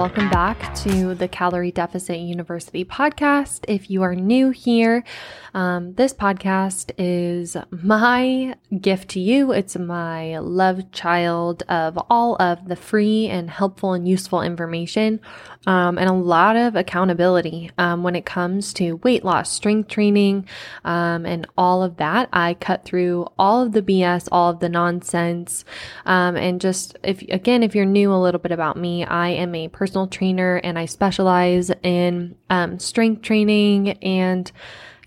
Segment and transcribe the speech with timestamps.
[0.00, 3.66] welcome back to the Calorie Deficit University podcast.
[3.68, 5.04] If you are new here,
[5.52, 9.52] um, this podcast is my gift to you.
[9.52, 15.20] It's my love child of all of the free and helpful and useful information
[15.66, 20.46] um, and a lot of accountability um, when it comes to weight loss, strength training,
[20.84, 22.28] um, and all of that.
[22.32, 25.64] I cut through all of the BS, all of the nonsense,
[26.06, 29.54] um, and just if again, if you're new, a little bit about me, I am
[29.54, 34.50] a personal trainer and I specialize in um, strength training and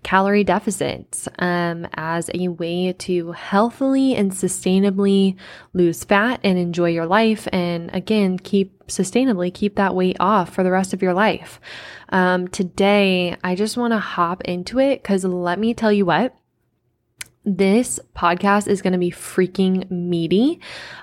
[0.04, 5.38] calorie deficits um, as a way to healthily and sustainably
[5.72, 7.48] lose fat and enjoy your life.
[7.54, 11.62] And again, keep sustainably keep that weight off for the rest of your life.
[12.09, 16.36] Um, today, I just want to hop into it because let me tell you what.
[17.45, 20.59] This podcast is going to be freaking meaty.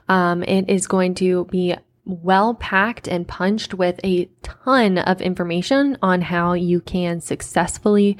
[0.06, 1.76] Um, it is going to be
[2.22, 8.16] well packed and punched with a ton of information on how you can successfully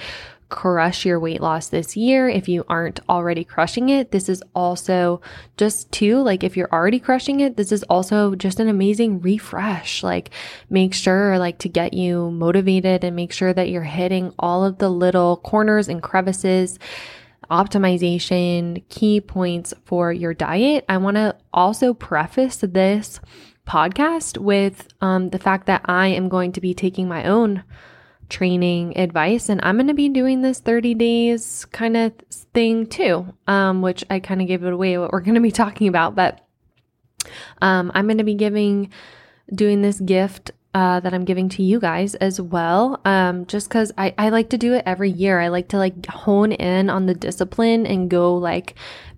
[0.50, 4.10] crush your weight loss this year if you aren't already crushing it.
[4.10, 5.22] This is also
[5.56, 10.02] just too, like if you're already crushing it, this is also just an amazing refresh.
[10.02, 10.30] Like
[10.68, 14.78] make sure like to get you motivated and make sure that you're hitting all of
[14.78, 16.78] the little corners and crevices
[17.50, 20.84] optimization, key points for your diet.
[20.88, 23.20] I want to also preface this
[23.66, 27.62] podcast with um, the fact that I am going to be taking my own
[28.28, 32.12] training advice and I'm going to be doing this 30 days kind of
[32.54, 35.50] thing too, um, which I kind of gave it away what we're going to be
[35.52, 36.46] talking about, but
[37.60, 38.90] um, I'm going to be giving,
[39.52, 43.00] doing this gift uh, that I'm giving to you guys as well.
[43.04, 45.40] Um, just because I, I like to do it every year.
[45.40, 48.76] I like to like hone in on the discipline and go like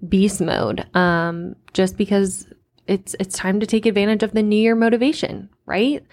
[0.08, 0.86] beast mode.
[0.96, 2.46] Um, just because
[2.86, 6.04] it's it's time to take advantage of the new year motivation, right?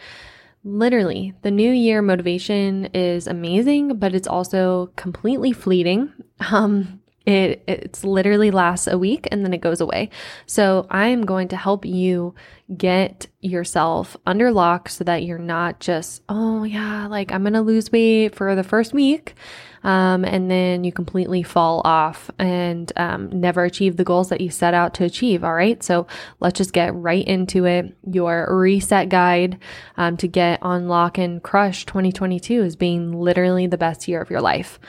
[0.64, 6.12] Literally, the new year motivation is amazing, but it's also completely fleeting.
[6.52, 10.10] Um, it it's literally lasts a week and then it goes away.
[10.46, 12.34] So I am going to help you
[12.78, 17.62] get yourself under lock so that you're not just, oh yeah, like I'm going to
[17.62, 19.36] lose weight for the first week
[19.84, 24.50] um, and then you completely fall off and um, never achieve the goals that you
[24.50, 25.44] set out to achieve.
[25.44, 25.82] All right.
[25.84, 26.08] So
[26.40, 27.96] let's just get right into it.
[28.12, 29.60] Your reset guide
[29.98, 34.30] um, to get on lock and crush 2022 is being literally the best year of
[34.30, 34.80] your life.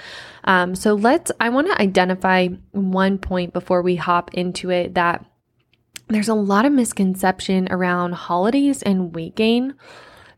[0.45, 5.25] Um, so let's, I want to identify one point before we hop into it that
[6.09, 9.75] there's a lot of misconception around holidays and weight gain.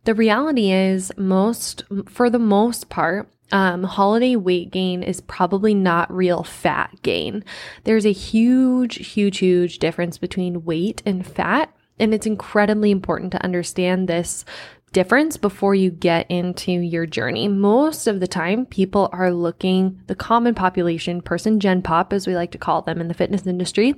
[0.04, 6.12] The reality is, most, for the most part, um, holiday weight gain is probably not
[6.12, 7.44] real fat gain.
[7.84, 11.72] There's a huge, huge, huge difference between weight and fat.
[11.98, 14.44] And it's incredibly important to understand this
[14.92, 17.48] difference before you get into your journey.
[17.48, 22.34] Most of the time, people are looking, the common population, person gen pop, as we
[22.34, 23.94] like to call them in the fitness industry,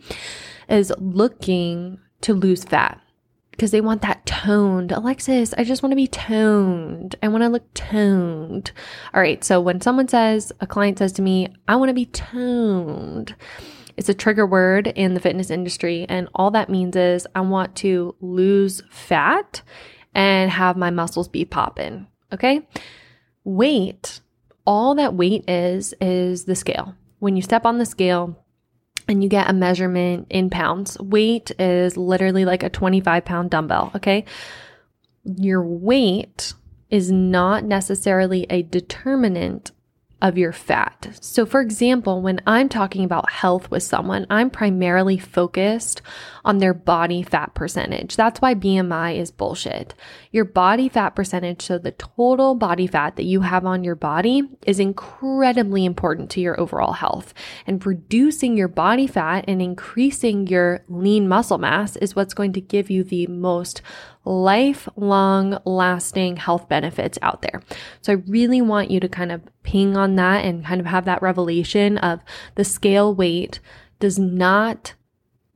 [0.69, 3.01] is looking to lose fat
[3.55, 4.91] because they want that toned.
[4.91, 7.15] Alexis, I just want to be toned.
[7.23, 8.73] I want to look toned.
[9.15, 9.45] All right.
[9.45, 13.37] So when someone says, a client says to me, I want to be toned,
[13.97, 16.05] it's a trigger word in the fitness industry.
[16.09, 19.63] And all that means is I want to lose fat
[20.17, 22.09] and have my muscles be popping.
[22.33, 22.67] Okay.
[23.45, 24.21] Weight,
[24.67, 26.97] all that weight is, is the scale.
[27.21, 28.44] When you step on the scale,
[29.09, 30.99] and you get a measurement in pounds.
[30.99, 34.25] Weight is literally like a 25 pound dumbbell, okay?
[35.25, 36.55] Your weight
[36.91, 39.73] is not necessarily a determinant
[40.23, 41.19] of your fat.
[41.21, 46.01] So, for example, when I'm talking about health with someone, I'm primarily focused
[46.45, 48.17] on their body fat percentage.
[48.17, 49.95] That's why BMI is bullshit.
[50.31, 54.43] Your body fat percentage, so the total body fat that you have on your body,
[54.67, 57.33] is incredibly important to your overall health.
[57.67, 62.61] And reducing your body fat and increasing your lean muscle mass is what's going to
[62.61, 63.81] give you the most
[64.25, 67.63] lifelong lasting health benefits out there.
[68.01, 71.05] So I really want you to kind of ping on that and kind of have
[71.05, 72.21] that revelation of
[72.55, 73.61] the scale weight
[74.01, 74.95] does not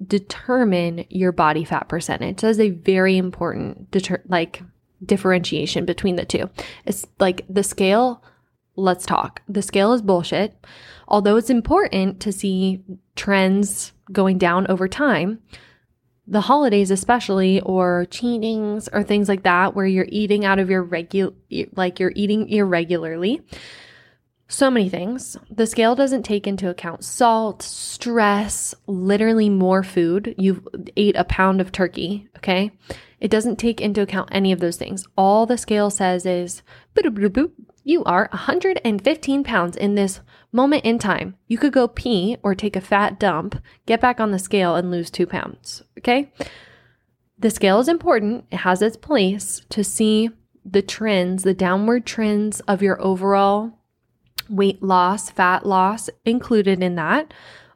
[0.06, 2.40] determine your body fat percentage.
[2.40, 4.62] That is a very important deter- like
[5.04, 6.50] differentiation between the two.
[6.84, 8.22] It's like the scale,
[8.76, 9.42] let's talk.
[9.48, 10.66] The scale is bullshit.
[11.06, 12.82] Although it's important to see
[13.16, 15.40] trends going down over time,
[16.26, 20.82] the holidays especially or cheatings or things like that where you're eating out of your
[20.82, 21.32] regular
[21.74, 23.40] like you're eating irregularly
[24.48, 25.36] so many things.
[25.50, 30.34] The scale doesn't take into account salt, stress, literally more food.
[30.38, 30.66] You've
[30.96, 32.72] ate a pound of turkey, okay?
[33.20, 35.06] It doesn't take into account any of those things.
[35.16, 36.62] All the scale says is
[37.84, 40.20] you are 115 pounds in this
[40.52, 41.36] moment in time.
[41.46, 44.90] You could go pee or take a fat dump, get back on the scale, and
[44.90, 46.32] lose two pounds, okay?
[47.38, 50.30] The scale is important, it has its place to see
[50.64, 53.77] the trends, the downward trends of your overall
[54.48, 57.32] weight loss, fat loss included in that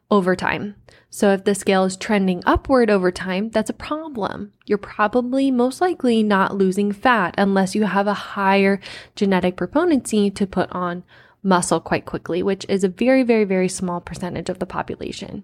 [0.09, 0.75] over time.
[1.09, 4.51] So if the scale is trending upward over time, that's a problem.
[4.65, 8.79] You're probably most likely not losing fat unless you have a higher
[9.15, 11.03] genetic proponency to put on
[11.43, 15.43] muscle quite quickly, which is a very, very, very small percentage of the population.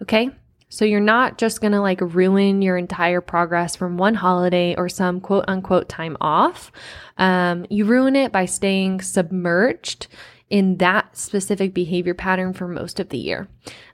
[0.00, 0.30] Okay.
[0.68, 5.20] So you're not just to like ruin your entire progress from one holiday or some
[5.20, 6.72] quote unquote time off.
[7.18, 10.06] Um, you ruin it by staying submerged
[10.52, 13.48] in that specific behavior pattern for most of the year.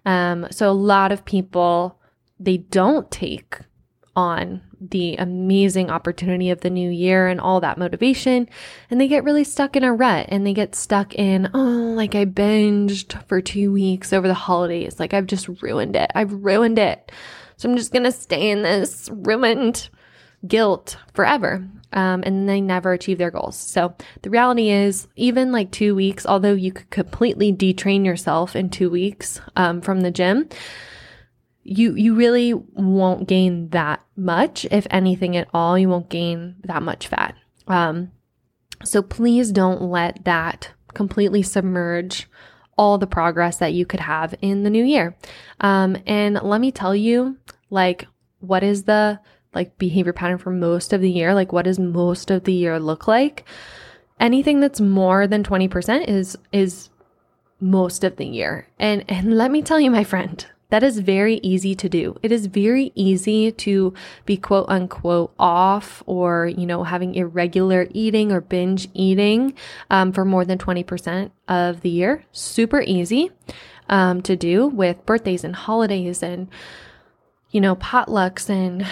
[0.05, 2.00] Um, so a lot of people,
[2.40, 3.60] they don't take
[4.16, 8.49] on the amazing opportunity of the new year and all that motivation.
[8.90, 12.16] And they get really stuck in a rut and they get stuck in, oh, like
[12.16, 14.99] I binged for two weeks over the holidays.
[14.99, 16.10] Like I've just ruined it.
[16.16, 17.12] I've ruined it.
[17.56, 19.90] So I'm just going to stay in this ruined
[20.44, 23.56] guilt forever um, and they never achieve their goals.
[23.56, 28.70] So the reality is, even like two weeks, although you could completely detrain yourself in
[28.70, 30.49] two weeks um, from the gym,
[31.62, 35.79] you you really won't gain that much, if anything at all.
[35.79, 37.35] You won't gain that much fat.
[37.67, 38.12] Um,
[38.84, 42.29] so please don't let that completely submerge
[42.76, 45.17] all the progress that you could have in the new year.
[45.61, 47.37] Um, and let me tell you,
[47.70, 48.06] like,
[48.41, 49.20] what is the
[49.55, 51.35] like behavior pattern for most of the year.
[51.35, 53.45] Like what does most of the year look like?
[54.21, 56.91] Anything that's more than 20% is is
[57.61, 58.69] most of the year.
[58.79, 62.17] And and let me tell you my friend, that is very easy to do.
[62.23, 63.95] It is very easy to
[64.27, 69.55] be quote unquote off or, you know, having irregular eating or binge eating
[69.91, 72.25] um, for more than 20% of the year.
[72.33, 73.31] Super easy
[73.89, 76.49] um, to do with birthdays and holidays and,
[77.51, 78.87] you know, potlucks and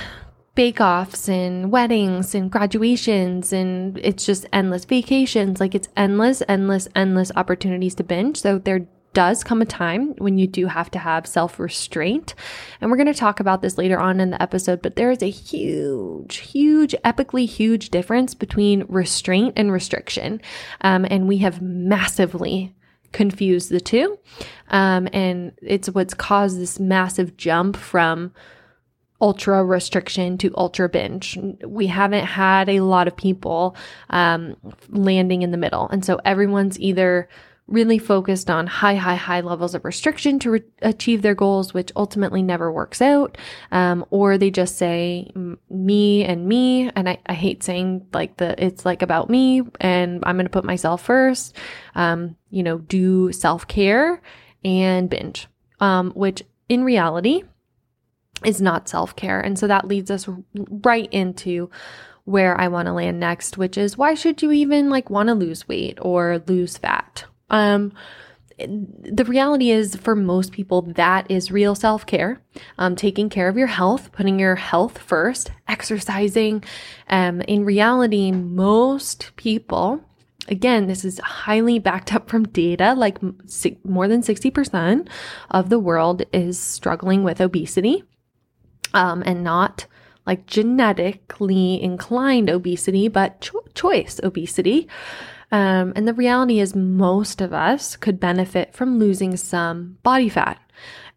[0.57, 5.61] bake offs and weddings and graduations and it's just endless vacations.
[5.61, 8.41] Like it's endless, endless, endless opportunities to binge.
[8.41, 12.35] So there does come a time when you do have to have self restraint.
[12.81, 15.23] And we're going to talk about this later on in the episode, but there is
[15.23, 20.41] a huge, huge, epically huge difference between restraint and restriction.
[20.81, 22.75] Um, and we have massively
[23.13, 24.19] confused the two.
[24.69, 28.33] Um, and it's what's caused this massive jump from
[29.21, 31.39] ultra restriction to ultra binge.
[31.65, 33.77] We haven't had a lot of people
[34.11, 34.57] um,
[34.91, 35.89] landing in the middle.
[35.89, 37.29] And so everyone's either
[37.69, 41.91] really focused on high, high, high levels of restriction to re- achieve their goals, which
[41.97, 43.37] ultimately never works out.
[43.73, 45.31] Um, or they just say
[45.69, 46.91] me and me.
[46.95, 50.51] And I, I hate saying like the, it's like about me and I'm going to
[50.51, 51.57] put myself first.
[51.95, 54.23] Um, you know, do self care
[54.65, 55.49] and binge,
[55.81, 57.43] um, which in reality,
[58.45, 59.41] is not self care.
[59.41, 61.71] And so that leads us right into
[62.25, 65.35] where I want to land next, which is why should you even like want to
[65.35, 67.25] lose weight or lose fat?
[67.51, 67.93] Um,
[68.59, 72.41] the reality is for most people that is real self-care
[72.79, 76.65] um, taking care of your health putting your health first exercising
[77.11, 80.03] um, in reality most people
[80.49, 83.19] again this is highly backed up from data like
[83.85, 85.09] more than 60%
[85.51, 88.05] of the world is struggling with obesity
[88.95, 89.87] um, and not
[90.27, 94.89] like genetically inclined obesity, but cho- choice obesity.
[95.53, 100.61] Um, and the reality is, most of us could benefit from losing some body fat.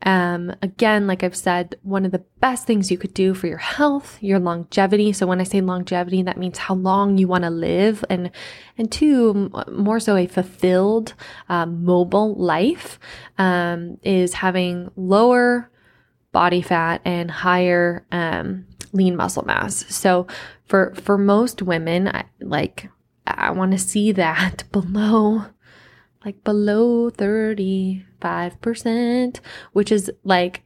[0.03, 3.57] Um, again, like I've said, one of the best things you could do for your
[3.57, 5.11] health, your longevity.
[5.11, 8.31] So when I say longevity, that means how long you want to live, and
[8.77, 11.15] and two, more so a fulfilled,
[11.49, 12.99] uh, mobile life,
[13.37, 15.69] um, is having lower
[16.31, 19.85] body fat and higher um, lean muscle mass.
[19.93, 20.27] So
[20.65, 22.89] for for most women, I, like
[23.25, 25.45] I want to see that below
[26.25, 29.39] like below 35%,
[29.71, 30.63] which is like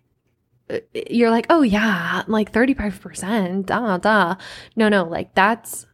[0.70, 0.80] uh,
[1.10, 4.36] you're like, "Oh yeah, like 35%." Duh, duh.
[4.76, 5.86] No, no, like that's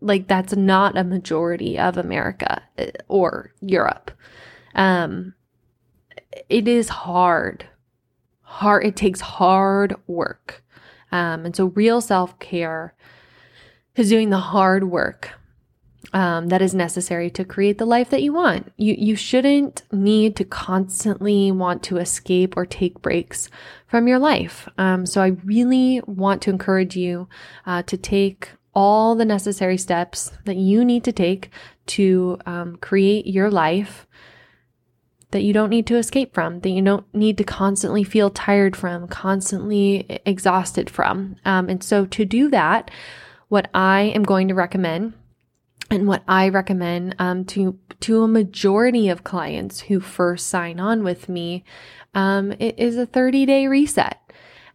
[0.00, 4.10] like that's not a majority of America uh, or Europe.
[4.74, 5.34] Um
[6.48, 7.66] it is hard
[8.50, 10.62] hard it takes hard work
[11.12, 12.94] um, and so real self-care
[13.96, 15.32] is doing the hard work
[16.12, 18.72] um, that is necessary to create the life that you want.
[18.76, 23.48] You you shouldn't need to constantly want to escape or take breaks
[23.86, 24.68] from your life.
[24.78, 27.28] Um, so I really want to encourage you
[27.66, 31.50] uh, to take all the necessary steps that you need to take
[31.86, 34.06] to um, create your life
[35.30, 38.76] that you don't need to escape from, that you don't need to constantly feel tired
[38.76, 41.36] from, constantly exhausted from.
[41.44, 42.90] Um, and so to do that,
[43.48, 45.14] what I am going to recommend
[45.90, 51.04] and what I recommend um, to to a majority of clients who first sign on
[51.04, 51.64] with me
[52.14, 54.18] um, is a 30 day reset.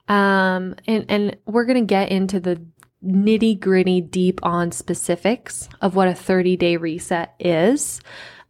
[0.08, 2.62] Um, and and we're gonna get into the
[3.04, 8.02] nitty gritty, deep on specifics of what a 30 day reset is.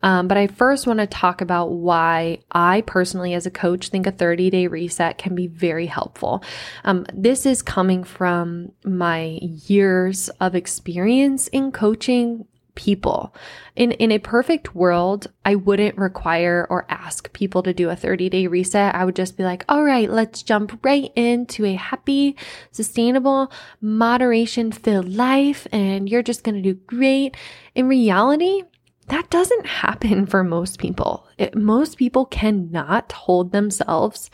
[0.05, 4.05] Um, but I first want to talk about why I personally, as a coach, think
[4.05, 6.43] a 30 day reset can be very helpful.
[6.83, 12.45] Um, this is coming from my years of experience in coaching
[12.75, 13.33] people.
[13.75, 18.45] In in a perfect world, I wouldn't require or ask people to do a 30-day
[18.45, 18.93] reset.
[18.93, 22.35] I would just be like, "All right, let's jump right into a happy,
[22.71, 27.35] sustainable, moderation-filled life and you're just going to do great."
[27.73, 28.63] In reality,
[29.07, 31.27] that doesn't happen for most people.
[31.37, 34.29] It, most people cannot hold themselves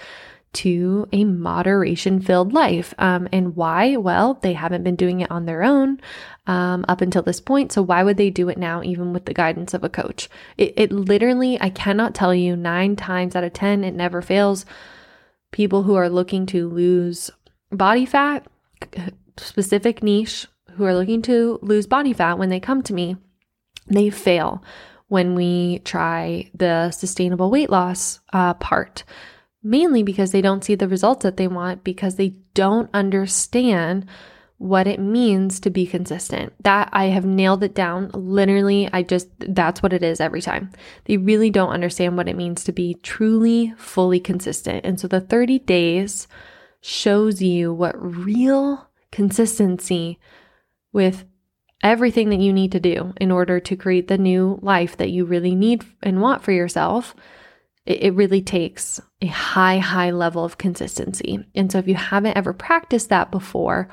[0.54, 2.94] to a moderation filled life.
[2.98, 3.96] Um, and why?
[3.96, 6.00] Well, they haven't been doing it on their own
[6.46, 7.72] um, up until this point.
[7.72, 10.30] So why would they do it now, even with the guidance of a coach?
[10.58, 14.66] It, it literally, I cannot tell you nine times out of 10, it never fails.
[15.51, 17.32] People who are looking to lose
[17.72, 18.46] body fat,
[19.38, 23.18] specific niche, who are looking to lose body fat when they come to me,
[23.88, 24.63] they fail
[25.07, 29.03] when we try the sustainable weight loss uh, part
[29.63, 34.07] mainly because they don't see the results that they want because they don't understand
[34.57, 36.53] what it means to be consistent.
[36.63, 38.11] That I have nailed it down.
[38.13, 40.71] Literally, I just, that's what it is every time.
[41.05, 44.85] They really don't understand what it means to be truly, fully consistent.
[44.85, 46.27] And so the 30 days
[46.79, 50.19] shows you what real consistency
[50.93, 51.25] with
[51.83, 55.25] everything that you need to do in order to create the new life that you
[55.25, 57.15] really need and want for yourself
[57.85, 61.45] it, it really takes a high, high level of consistency.
[61.55, 63.89] And so if you haven't ever practiced that before,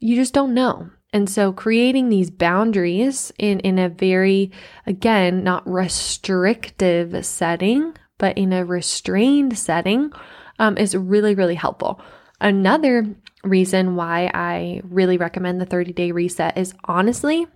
[0.00, 0.90] you just don't know.
[1.12, 4.50] And so creating these boundaries in, in a very,
[4.86, 10.10] again, not restrictive setting, but in a restrained setting
[10.58, 12.00] um, is really, really helpful.
[12.40, 13.14] Another
[13.44, 17.46] reason why I really recommend the 30 day reset is honestly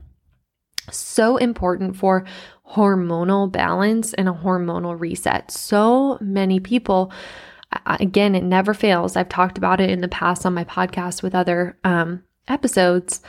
[0.90, 2.25] so important for
[2.71, 5.50] hormonal balance and a hormonal reset.
[5.50, 7.12] So many people,
[7.87, 9.16] again, it never fails.
[9.16, 13.21] I've talked about it in the past on my podcast with other um, episodes.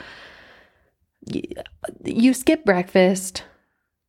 [2.04, 3.44] You skip breakfast,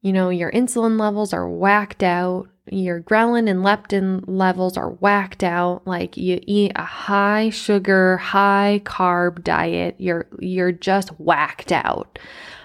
[0.02, 5.44] you know, your insulin levels are whacked out, your ghrelin and leptin levels are whacked
[5.44, 5.86] out.
[5.86, 12.20] Like you eat a high sugar, high carb diet, you're you're just whacked out.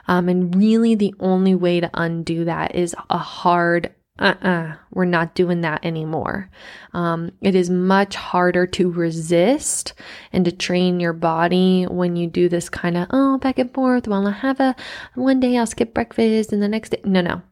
[0.06, 4.76] Um, and really, the only way to undo that is a hard uh uh-uh, uh,
[4.92, 6.48] we are not doing that anymore.
[6.92, 9.92] Um, it is much harder to resist
[10.32, 14.06] and to train your body when you do this kind of, oh, back and forth.
[14.06, 14.76] Well, I have a
[15.16, 17.00] one day I'll skip breakfast and the next day.
[17.04, 17.42] No, no.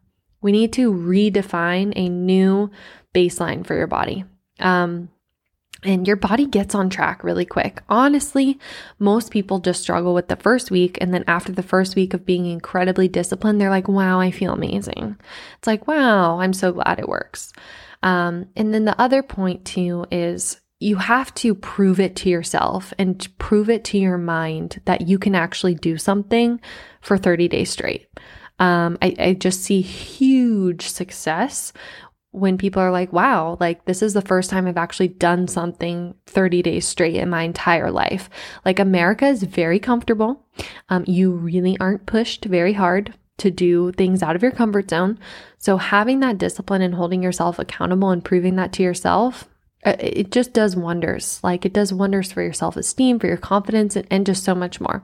[0.42, 2.70] We need to redefine a new
[3.14, 4.24] baseline for your body.
[4.60, 5.08] Um,
[5.84, 7.82] and your body gets on track really quick.
[7.88, 8.58] Honestly,
[8.98, 10.96] most people just struggle with the first week.
[11.00, 14.52] And then after the first week of being incredibly disciplined, they're like, wow, I feel
[14.52, 15.16] amazing.
[15.58, 17.52] It's like, wow, I'm so glad it works.
[18.02, 22.92] Um, and then the other point too is you have to prove it to yourself
[22.98, 26.60] and prove it to your mind that you can actually do something
[27.00, 28.08] for 30 days straight.
[28.62, 31.72] Um, I, I just see huge success
[32.30, 36.14] when people are like, wow, like this is the first time I've actually done something
[36.28, 38.30] 30 days straight in my entire life.
[38.64, 40.46] Like America is very comfortable.
[40.88, 45.18] Um, you really aren't pushed very hard to do things out of your comfort zone.
[45.58, 49.48] So having that discipline and holding yourself accountable and proving that to yourself,
[49.84, 51.40] uh, it just does wonders.
[51.42, 54.54] Like it does wonders for your self esteem, for your confidence, and, and just so
[54.54, 55.02] much more.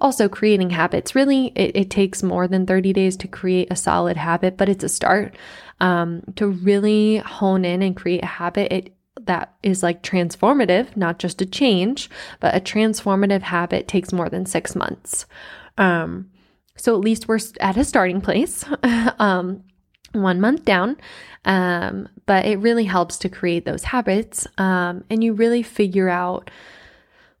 [0.00, 4.16] Also, creating habits really, it, it, takes more than 30 days to create a solid
[4.16, 5.36] habit, but it's a start.
[5.80, 8.94] Um, to really hone in and create a habit, it
[9.26, 12.10] that is like transformative, not just a change,
[12.40, 15.26] but a transformative habit takes more than six months.
[15.78, 16.30] Um,
[16.76, 18.64] so at least we're at a starting place,
[19.18, 19.62] um,
[20.12, 20.96] one month down.
[21.44, 24.46] Um, but it really helps to create those habits.
[24.58, 26.50] Um, and you really figure out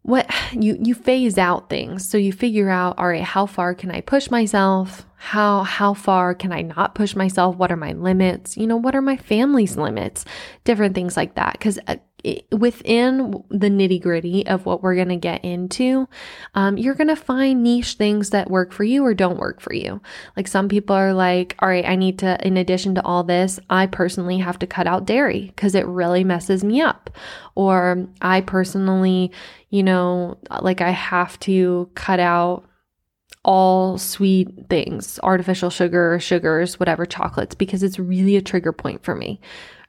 [0.04, 2.08] what you you phase out things.
[2.08, 5.06] So you figure out all right how far can i push myself?
[5.16, 7.56] How how far can i not push myself?
[7.56, 8.56] What are my limits?
[8.56, 10.26] You know what are my family's limits?
[10.64, 11.64] Different things like that.
[11.88, 11.96] Uh,
[12.50, 16.08] within the nitty gritty of what we're going to get into,
[16.54, 19.74] um, you're going to find niche things that work for you or don't work for
[19.74, 20.00] you.
[20.36, 23.60] Like some people are like, all right, I need to, in addition to all this,
[23.68, 27.10] I personally have to cut out dairy because it really messes me up.
[27.54, 29.30] Or I personally,
[29.70, 32.64] you know, like I have to cut out
[33.44, 39.14] all sweet things, artificial sugar, sugars, whatever, chocolates, because it's really a trigger point for
[39.14, 39.38] me.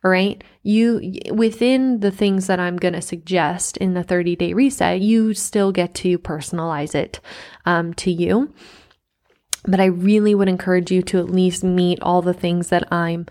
[0.05, 0.43] Right.
[0.61, 5.33] You, within the things that I'm going to suggest in the 30 day reset, you
[5.33, 7.19] still get to personalize it
[7.65, 8.53] um, to you.
[9.65, 13.25] But I really would encourage you to at least meet all the things that I'm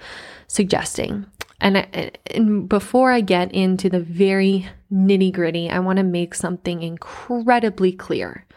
[0.49, 1.27] suggesting.
[1.61, 6.35] And, I, and before I get into the very nitty gritty, I want to make
[6.35, 8.49] something incredibly clear.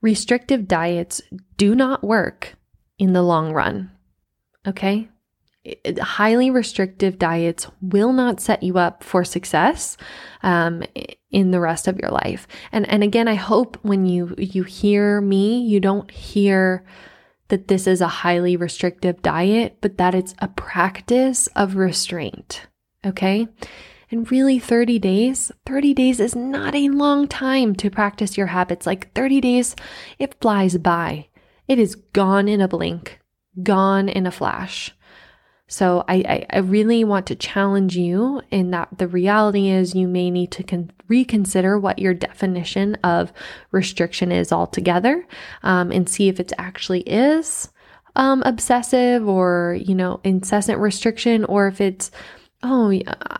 [0.00, 1.20] Restrictive diets
[1.56, 2.54] do not work
[3.00, 3.90] in the long run.
[4.64, 5.08] Okay?
[6.00, 9.96] Highly restrictive diets will not set you up for success
[10.42, 10.82] um,
[11.30, 12.48] in the rest of your life.
[12.72, 16.84] And and again, I hope when you you hear me, you don't hear
[17.48, 22.66] that this is a highly restrictive diet, but that it's a practice of restraint.
[23.04, 23.46] Okay.
[24.10, 28.86] And really, 30 days, 30 days is not a long time to practice your habits.
[28.86, 29.76] Like 30 days,
[30.18, 31.28] it flies by.
[31.66, 33.20] It is gone in a blink,
[33.62, 34.94] gone in a flash.
[35.72, 40.06] So I, I, I, really want to challenge you in that the reality is you
[40.06, 43.32] may need to con- reconsider what your definition of
[43.70, 45.26] restriction is altogether
[45.62, 47.70] um, and see if it actually is
[48.16, 52.10] um, obsessive or, you know, incessant restriction or if it's,
[52.62, 52.92] oh,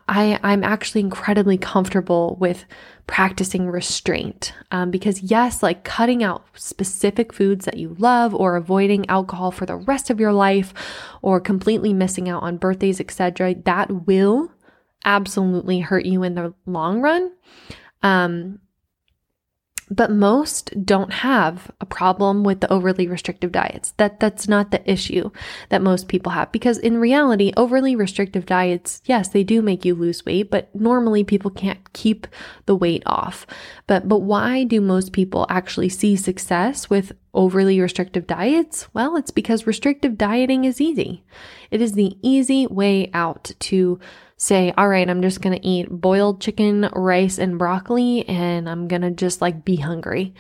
[0.09, 2.64] I, I'm actually incredibly comfortable with
[3.07, 4.52] practicing restraint.
[4.71, 9.67] Um, because, yes, like cutting out specific foods that you love or avoiding alcohol for
[9.67, 10.75] the rest of your life
[11.23, 14.50] or completely missing out on birthdays, etc., that will
[15.05, 17.32] absolutely hurt you in the long run.
[18.02, 18.58] Um,
[19.93, 23.93] but most don't have a problem with the overly restrictive diets.
[23.99, 25.31] That that's not the issue
[25.69, 29.95] that most people have because in reality, overly restrictive diets, yes, they do make you
[29.95, 32.26] lose weight, but normally people can't keep
[32.65, 33.47] the weight off.
[33.87, 38.89] But but why do most people actually see success with overly restrictive diets?
[38.95, 41.23] Well, it's because restrictive dieting is easy.
[41.71, 44.00] It is the easy way out to
[44.43, 48.89] say, all right, I'm just going to eat boiled chicken, rice, and broccoli, and I'm
[48.89, 50.35] going to just like be hungry.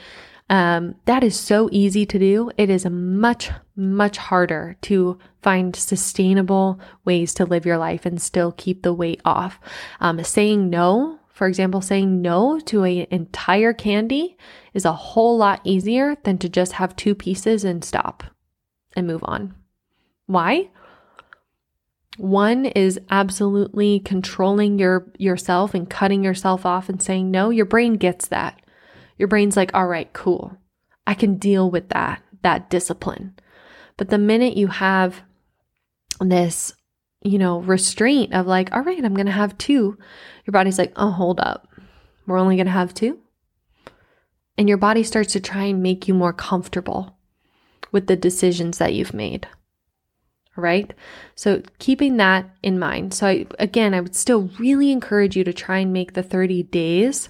[0.50, 2.50] Um, that is so easy to do.
[2.58, 8.50] It is much, much harder to find sustainable ways to live your life and still
[8.50, 9.60] keep the weight off.
[10.00, 14.36] Um, saying no, for example, saying no to an entire candy
[14.74, 18.24] is a whole lot easier than to just have two pieces and stop
[18.96, 19.54] and move on.
[20.26, 20.70] Why?
[22.18, 27.50] One is absolutely controlling your yourself and cutting yourself off and saying no.
[27.50, 28.60] Your brain gets that.
[29.18, 30.58] Your brain's like, "All right, cool.
[31.06, 33.34] I can deal with that, that discipline."
[33.96, 35.22] But the minute you have
[36.20, 36.74] this,
[37.22, 39.96] you know, restraint of like, "All right, I'm going to have two."
[40.44, 41.66] Your body's like, "Oh, hold up.
[42.26, 43.20] We're only going to have two?"
[44.58, 47.16] And your body starts to try and make you more comfortable
[47.90, 49.48] with the decisions that you've made
[50.56, 50.92] right?
[51.34, 53.14] So keeping that in mind.
[53.14, 56.64] So I, again, I would still really encourage you to try and make the 30
[56.64, 57.28] days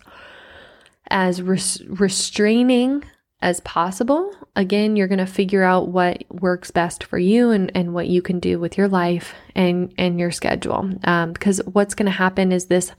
[1.08, 3.04] as res- restraining
[3.40, 4.32] as possible.
[4.54, 8.22] Again, you're going to figure out what works best for you and, and what you
[8.22, 10.90] can do with your life and, and your schedule.
[11.04, 12.92] Um, because what's going to happen is this,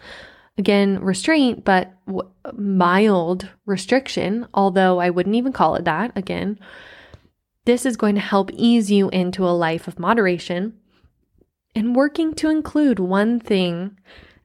[0.57, 6.59] again, restraint, but w- mild restriction, although I wouldn't even call it that again
[7.65, 10.73] this is going to help ease you into a life of moderation
[11.75, 13.97] and working to include one thing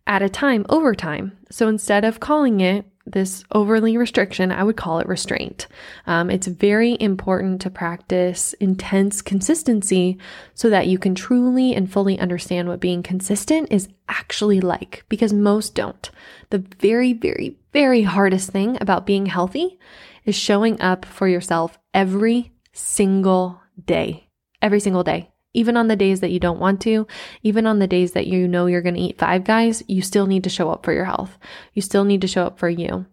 [0.07, 1.37] at a time over time.
[1.51, 5.67] So instead of calling it this overly restriction, I would call it restraint.
[6.07, 10.19] Um, it's very important to practice intense consistency
[10.55, 15.33] so that you can truly and fully understand what being consistent is actually like, because
[15.33, 16.11] most don't.
[16.51, 19.79] The very, very, very hardest thing about being healthy
[20.25, 24.29] is showing up for yourself every single day,
[24.63, 25.31] every single day.
[25.55, 27.07] Even on the days that you don't want to,
[27.43, 30.27] even on the days that you know you're going to eat five guys, you still
[30.27, 31.39] need to show up for your health.
[31.73, 33.07] You still need to show up for you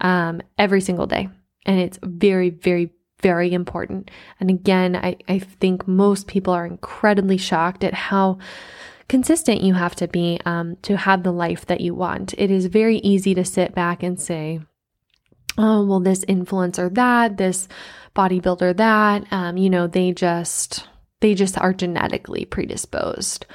[0.00, 1.28] um, every single day.
[1.66, 2.90] And it's very, very,
[3.22, 4.10] very important.
[4.38, 8.38] And again, I, I think most people are incredibly shocked at how
[9.08, 12.32] consistent you have to be um, to have the life that you want.
[12.38, 14.60] It is very easy to sit back and say,
[15.60, 17.68] oh, well, this influencer that, this
[18.16, 20.88] bodybuilder that, um, you know, they just,
[21.20, 23.46] they just are genetically predisposed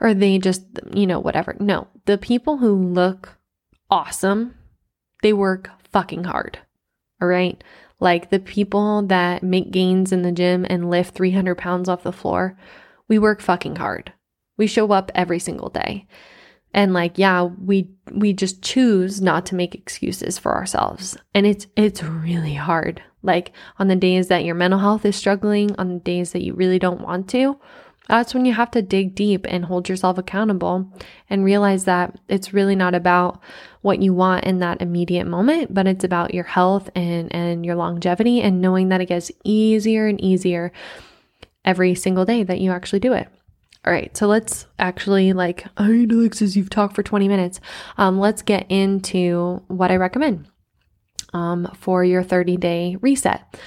[0.00, 1.56] or they just, you know, whatever.
[1.58, 3.30] No, the people who look
[3.90, 4.54] awesome,
[5.22, 6.58] they work fucking hard.
[7.20, 7.62] All right.
[7.98, 12.12] Like the people that make gains in the gym and lift 300 pounds off the
[12.12, 12.58] floor,
[13.08, 14.12] we work fucking hard.
[14.58, 16.06] We show up every single day.
[16.74, 21.16] And like, yeah, we we just choose not to make excuses for ourselves.
[21.32, 23.02] And it's it's really hard.
[23.22, 26.52] Like on the days that your mental health is struggling, on the days that you
[26.52, 27.58] really don't want to,
[28.08, 30.92] that's when you have to dig deep and hold yourself accountable
[31.30, 33.40] and realize that it's really not about
[33.80, 37.76] what you want in that immediate moment, but it's about your health and, and your
[37.76, 40.70] longevity and knowing that it gets easier and easier
[41.64, 43.28] every single day that you actually do it.
[43.86, 47.60] All right, so let's actually like, I right, Alexis, you've talked for 20 minutes.
[47.98, 50.46] Um, let's get into what I recommend
[51.34, 53.58] um, for your 30 day reset.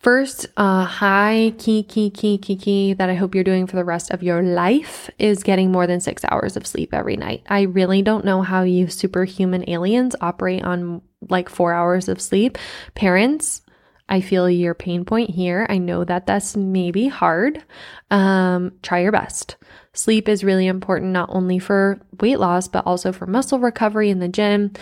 [0.00, 3.84] First, uh, high key, key, key, key, key that I hope you're doing for the
[3.84, 7.42] rest of your life is getting more than six hours of sleep every night.
[7.48, 12.58] I really don't know how you superhuman aliens operate on like four hours of sleep.
[12.94, 13.62] Parents,
[14.08, 15.66] I feel your pain point here.
[15.68, 17.64] I know that that's maybe hard.
[18.10, 19.56] Um, try your best.
[19.94, 24.18] Sleep is really important not only for weight loss, but also for muscle recovery in
[24.18, 24.72] the gym.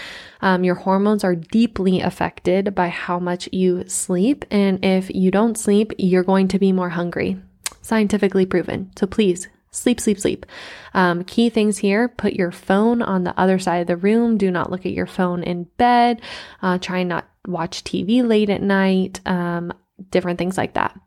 [0.41, 4.45] Um, your hormones are deeply affected by how much you sleep.
[4.51, 7.37] And if you don't sleep, you're going to be more hungry.
[7.81, 8.91] Scientifically proven.
[8.99, 10.47] So please sleep, sleep, sleep.
[10.95, 14.37] Um, key things here put your phone on the other side of the room.
[14.37, 16.21] Do not look at your phone in bed.
[16.61, 19.21] Uh, try not watch TV late at night.
[19.27, 19.73] Um,
[20.11, 20.99] different things like that.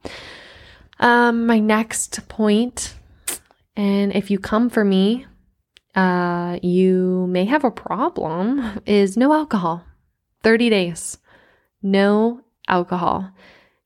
[0.99, 2.95] Um, my next point
[3.75, 5.25] and if you come for me,
[5.95, 9.83] uh, you may have a problem, is no alcohol.
[10.43, 11.17] 30 days,
[11.81, 13.31] no alcohol.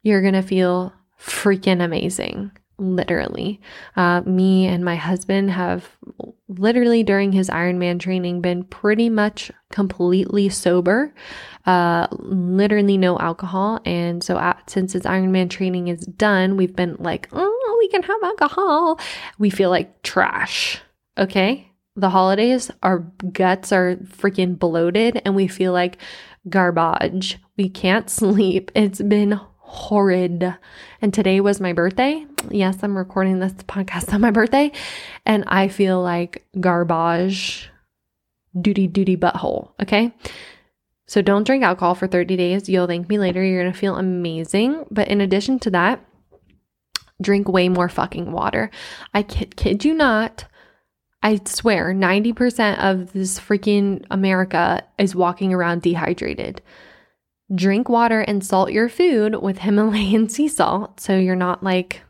[0.03, 3.61] You're going to feel freaking amazing, literally.
[3.95, 5.89] Uh, me and my husband have
[6.47, 11.13] literally during his Ironman training been pretty much completely sober,
[11.65, 13.79] uh, literally no alcohol.
[13.85, 18.03] And so, at, since his Ironman training is done, we've been like, oh, we can
[18.03, 18.99] have alcohol.
[19.37, 20.81] We feel like trash.
[21.17, 21.65] Okay.
[21.95, 22.99] The holidays, our
[23.33, 25.97] guts are freaking bloated and we feel like
[26.47, 27.37] garbage.
[27.57, 28.71] We can't sleep.
[28.73, 29.39] It's been
[29.69, 30.55] horrid.
[30.99, 32.25] And today was my birthday.
[32.49, 34.71] Yes, I'm recording this podcast on my birthday.
[35.27, 37.69] And I feel like garbage,
[38.60, 39.71] duty, duty butthole.
[39.79, 40.12] Okay.
[41.08, 42.67] So don't drink alcohol for 30 days.
[42.67, 43.43] You'll thank me later.
[43.43, 44.86] You're going to feel amazing.
[44.89, 46.03] But in addition to that,
[47.21, 48.71] drink way more fucking water.
[49.13, 50.45] I kid, kid you not.
[51.21, 56.62] I swear 90% of this freaking America is walking around dehydrated.
[57.53, 62.01] Drink water and salt your food with Himalayan sea salt so you're not like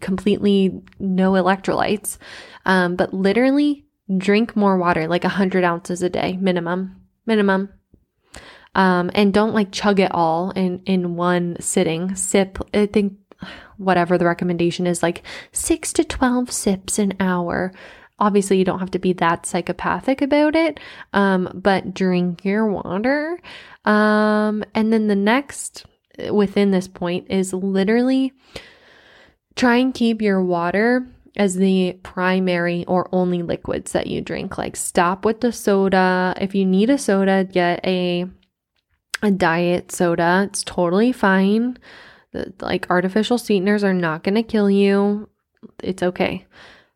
[0.00, 2.18] completely no electrolytes.
[2.66, 3.86] Um, but literally
[4.16, 6.96] drink more water, like 100 ounces a day minimum.
[7.26, 7.70] Minimum.
[8.74, 12.14] Um, and don't like chug it all in in one sitting.
[12.14, 12.58] Sip.
[12.72, 13.14] I think
[13.76, 17.72] whatever the recommendation is, like six to 12 sips an hour.
[18.18, 20.80] Obviously, you don't have to be that psychopathic about it,
[21.12, 23.38] um, but drink your water.
[23.84, 25.86] Um, and then the next
[26.30, 28.32] within this point is literally
[29.54, 34.58] try and keep your water as the primary or only liquids that you drink.
[34.58, 36.34] Like stop with the soda.
[36.40, 38.26] If you need a soda, get a
[39.22, 40.46] a diet soda.
[40.48, 41.78] It's totally fine.
[42.32, 45.28] The, like artificial sweeteners are not going to kill you.
[45.82, 46.46] It's okay.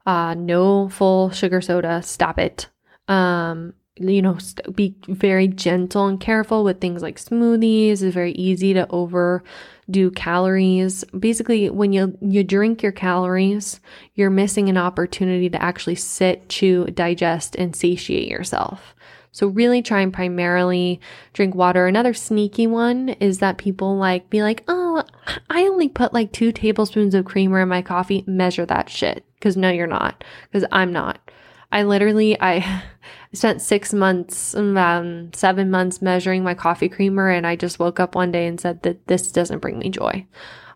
[0.06, 2.02] Uh, no full sugar soda.
[2.02, 2.68] Stop it.
[3.08, 8.02] Um, you know, st- be very gentle and careful with things like smoothies.
[8.02, 11.04] It's very easy to overdo calories.
[11.18, 13.80] Basically, when you you drink your calories,
[14.14, 18.94] you're missing an opportunity to actually sit, chew, digest, and satiate yourself.
[19.32, 21.00] So really try and primarily
[21.32, 21.86] drink water.
[21.86, 25.02] Another sneaky one is that people like be like, oh,
[25.48, 28.24] I only put like two tablespoons of creamer in my coffee.
[28.26, 29.24] Measure that shit.
[29.40, 30.22] Cause no, you're not.
[30.52, 31.30] Cause I'm not.
[31.72, 32.84] I literally, I
[33.32, 37.30] spent six months, um, seven months measuring my coffee creamer.
[37.30, 40.26] And I just woke up one day and said that this doesn't bring me joy.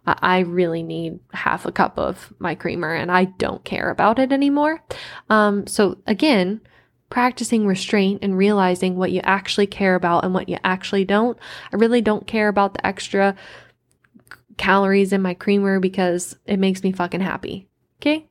[0.06, 4.32] I really need half a cup of my creamer and I don't care about it
[4.32, 4.82] anymore.
[5.28, 6.60] Um, so again,
[7.10, 11.38] practicing restraint and realizing what you actually care about and what you actually don't.
[11.72, 13.36] I really don't care about the extra
[14.56, 17.68] calories in my creamer because it makes me fucking happy.
[18.00, 18.26] Okay?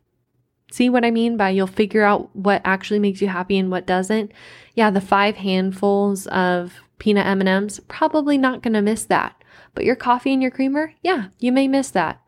[0.71, 3.85] See what I mean by you'll figure out what actually makes you happy and what
[3.85, 4.31] doesn't?
[4.73, 9.41] Yeah, the five handfuls of peanut M&Ms, probably not going to miss that.
[9.73, 12.21] But your coffee and your creamer, yeah, you may miss that.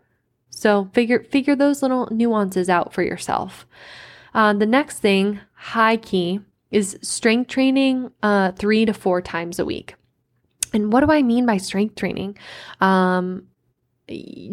[0.50, 3.66] So figure figure those little nuances out for yourself.
[4.34, 6.40] Uh, the next thing, high key,
[6.72, 9.96] is strength training uh, three to four times a week.
[10.74, 12.38] And what do I mean by strength training?
[12.80, 13.48] Um,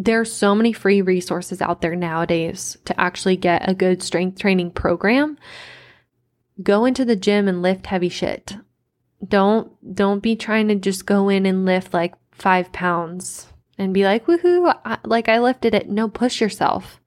[0.09, 4.71] are so many free resources out there nowadays to actually get a good strength training
[4.71, 5.39] program.
[6.63, 8.57] Go into the gym and lift heavy shit.
[9.27, 14.05] Don't don't be trying to just go in and lift like five pounds and be
[14.05, 15.89] like woohoo, I, like I lifted it.
[15.89, 17.01] No, push yourself,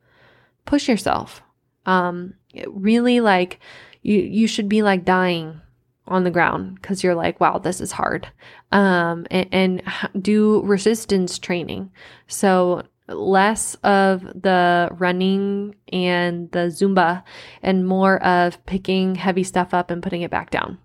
[0.66, 1.42] push yourself.
[1.86, 2.34] Um,
[2.68, 3.60] really like
[4.08, 5.62] you you should be like dying
[6.08, 8.30] on the ground because you're like, wow, this is hard.
[8.72, 9.84] Um, and, and
[10.24, 11.92] do resistance training.
[12.28, 17.24] So less of the running and the Zumba
[17.62, 20.78] and more of picking heavy stuff up and putting it back down.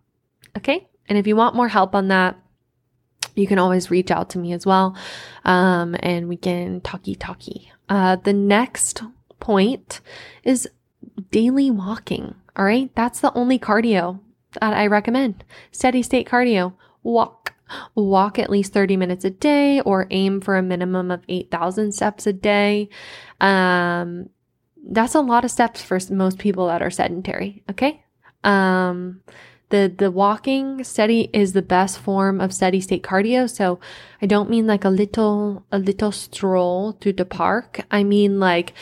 [0.57, 0.89] Okay.
[1.09, 2.37] And if you want more help on that,
[3.35, 4.97] you can always reach out to me as well.
[5.45, 7.73] Um, and we can talkie talkie.
[7.89, 9.03] Uh, the next
[9.39, 10.01] point
[10.43, 10.69] is
[11.31, 12.35] daily walking.
[12.57, 12.91] All right.
[12.95, 14.21] That's the only cardio
[14.61, 15.45] that I recommend.
[15.71, 16.75] Steady state cardio.
[17.03, 17.55] Walk.
[17.95, 22.27] Walk at least 30 minutes a day or aim for a minimum of 8,000 steps
[22.27, 22.91] a day.
[23.41, 24.29] Um,
[24.85, 27.63] that's a lot of steps for most people that are sedentary.
[27.71, 28.05] Okay.
[28.45, 29.23] Um,
[29.71, 33.49] the, the walking steady is the best form of steady state cardio.
[33.49, 33.81] So
[34.21, 37.81] I don't mean like a little, a little stroll through the park.
[37.91, 38.75] I mean like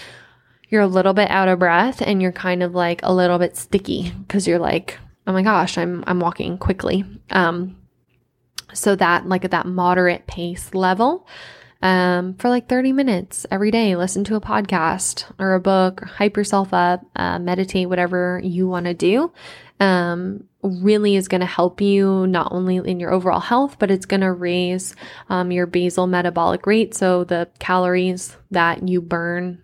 [0.70, 3.56] you're a little bit out of breath and you're kind of like a little bit
[3.56, 7.04] sticky because you're like oh my gosh, I'm I'm walking quickly.
[7.30, 7.76] Um,
[8.72, 11.26] so that like at that moderate pace level,
[11.83, 16.37] um, for like 30 minutes every day, listen to a podcast or a book, hype
[16.37, 19.33] yourself up, uh, meditate, whatever you want to do.
[19.78, 24.04] Um, really is going to help you not only in your overall health, but it's
[24.04, 24.94] going to raise
[25.30, 26.94] um, your basal metabolic rate.
[26.94, 29.62] So the calories that you burn,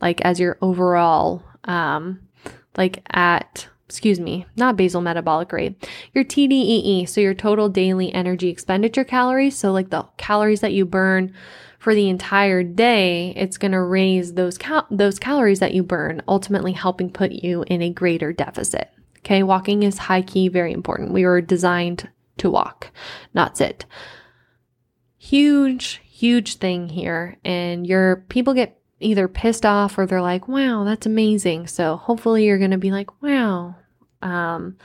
[0.00, 2.20] like as your overall, um,
[2.76, 8.48] like at excuse me, not basal metabolic rate, your TDEE, so your total daily energy
[8.48, 9.56] expenditure calories.
[9.56, 11.32] So, like the calories that you burn
[11.78, 16.22] for the entire day, it's going to raise those cal- those calories that you burn,
[16.26, 18.90] ultimately helping put you in a greater deficit.
[19.18, 21.12] Okay, walking is high key, very important.
[21.12, 22.90] We were designed to walk,
[23.32, 23.84] not sit.
[25.18, 30.84] Huge, huge thing here, and your people get either pissed off or they're like, wow,
[30.84, 31.66] that's amazing.
[31.66, 33.76] So hopefully you're going to be like, wow.
[34.22, 34.76] Um,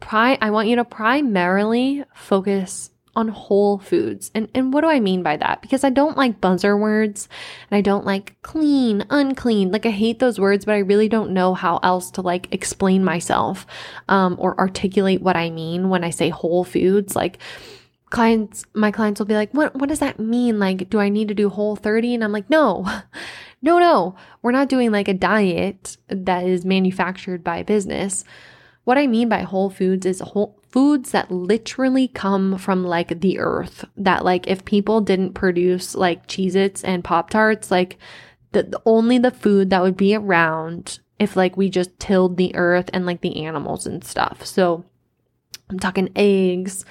[0.00, 4.30] pri- I want you to primarily focus on whole foods.
[4.34, 5.62] And, and what do I mean by that?
[5.62, 7.28] Because I don't like buzzer words
[7.70, 9.70] and I don't like clean, unclean.
[9.70, 13.04] Like I hate those words, but I really don't know how else to like explain
[13.04, 13.66] myself
[14.08, 17.14] um, or articulate what I mean when I say whole foods.
[17.14, 17.38] Like,
[18.10, 21.26] clients my clients will be like what what does that mean like do i need
[21.26, 22.86] to do whole 30 and i'm like no
[23.64, 28.24] no no we're not doing like a diet that is manufactured by a business
[28.84, 33.38] what i mean by whole foods is whole foods that literally come from like the
[33.38, 37.96] earth that like if people didn't produce like Cheez Its and Pop Tarts, like
[38.50, 42.56] the, the only the food that would be around if like we just tilled the
[42.56, 44.44] earth and like the animals and stuff.
[44.44, 44.84] So
[45.70, 46.84] I'm talking eggs,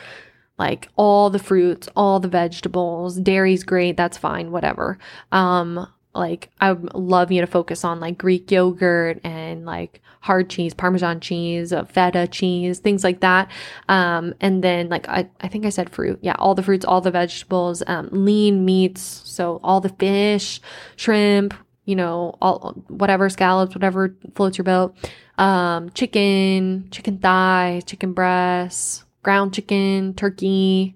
[0.58, 3.18] like all the fruits, all the vegetables.
[3.18, 4.98] Dairy's great, that's fine, whatever.
[5.34, 10.74] Um, like I love you to focus on like Greek yogurt and like hard cheese,
[10.74, 13.50] Parmesan cheese, uh, feta cheese, things like that.
[13.90, 16.20] Um, and then like I, I think I said fruit.
[16.22, 19.22] Yeah, all the fruits, all the vegetables, um, lean meats.
[19.26, 20.62] So all the fish,
[20.96, 21.54] shrimp,
[21.86, 24.96] you know, all whatever scallops, whatever floats your boat.
[25.38, 30.96] Um, chicken, chicken thigh, chicken breasts, ground chicken, turkey,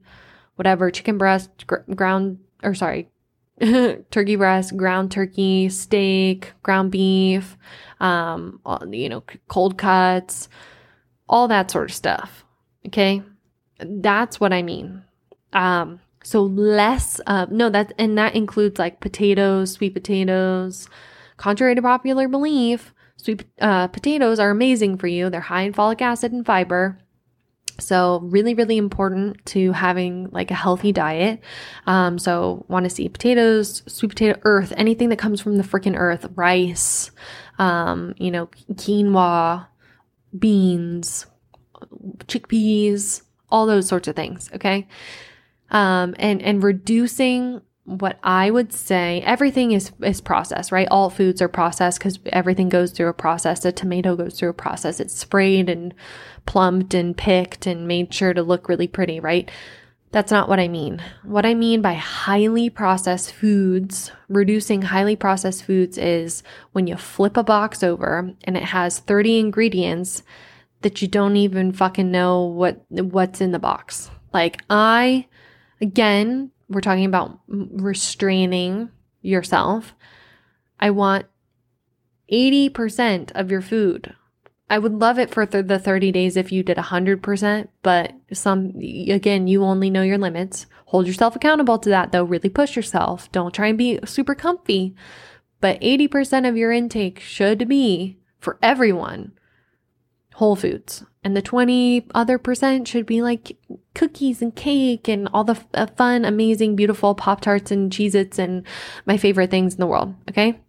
[0.55, 3.09] whatever, chicken breast, gr- ground, or sorry,
[4.11, 7.57] turkey breast, ground turkey, steak, ground beef,
[7.99, 8.59] um,
[8.91, 10.49] you know, cold cuts,
[11.27, 12.43] all that sort of stuff.
[12.85, 13.23] Okay.
[13.79, 15.03] That's what I mean.
[15.53, 20.89] Um, so less, no, that, and that includes like potatoes, sweet potatoes.
[21.37, 25.29] Contrary to popular belief, sweet uh, potatoes are amazing for you.
[25.29, 26.99] They're high in folic acid and fiber.
[27.79, 31.41] So really, really important to having like a healthy diet.
[31.85, 35.95] Um, so want to see potatoes, sweet potato, earth, anything that comes from the freaking
[35.97, 37.11] earth, rice,
[37.59, 39.67] um, you know, quinoa,
[40.37, 41.25] beans,
[42.25, 44.49] chickpeas, all those sorts of things.
[44.53, 44.87] Okay.
[45.69, 50.89] Um, and, and reducing what I would say, everything is is processed, right?
[50.91, 53.63] All foods are processed because everything goes through a process.
[53.63, 54.99] A tomato goes through a process.
[54.99, 55.93] It's sprayed and
[56.47, 59.51] plumbed and picked and made sure to look really pretty, right?
[60.11, 61.03] That's not what I mean.
[61.23, 67.37] What I mean by highly processed foods, reducing highly processed foods is when you flip
[67.37, 70.23] a box over and it has 30 ingredients
[70.81, 74.09] that you don't even fucking know what what's in the box.
[74.33, 75.27] Like I
[75.81, 78.89] again, we're talking about restraining
[79.21, 79.93] yourself.
[80.79, 81.25] I want
[82.31, 84.15] 80% of your food
[84.69, 88.73] I would love it for th- the 30 days if you did 100%, but some,
[89.09, 90.65] again, you only know your limits.
[90.87, 92.23] Hold yourself accountable to that though.
[92.23, 93.31] Really push yourself.
[93.31, 94.93] Don't try and be super comfy.
[95.61, 99.31] But 80% of your intake should be for everyone
[100.35, 101.03] whole foods.
[101.23, 103.57] And the 20 other percent should be like
[103.95, 108.13] cookies and cake and all the f- uh, fun, amazing, beautiful Pop Tarts and Cheez
[108.13, 108.63] Its and
[109.05, 110.13] my favorite things in the world.
[110.29, 110.59] Okay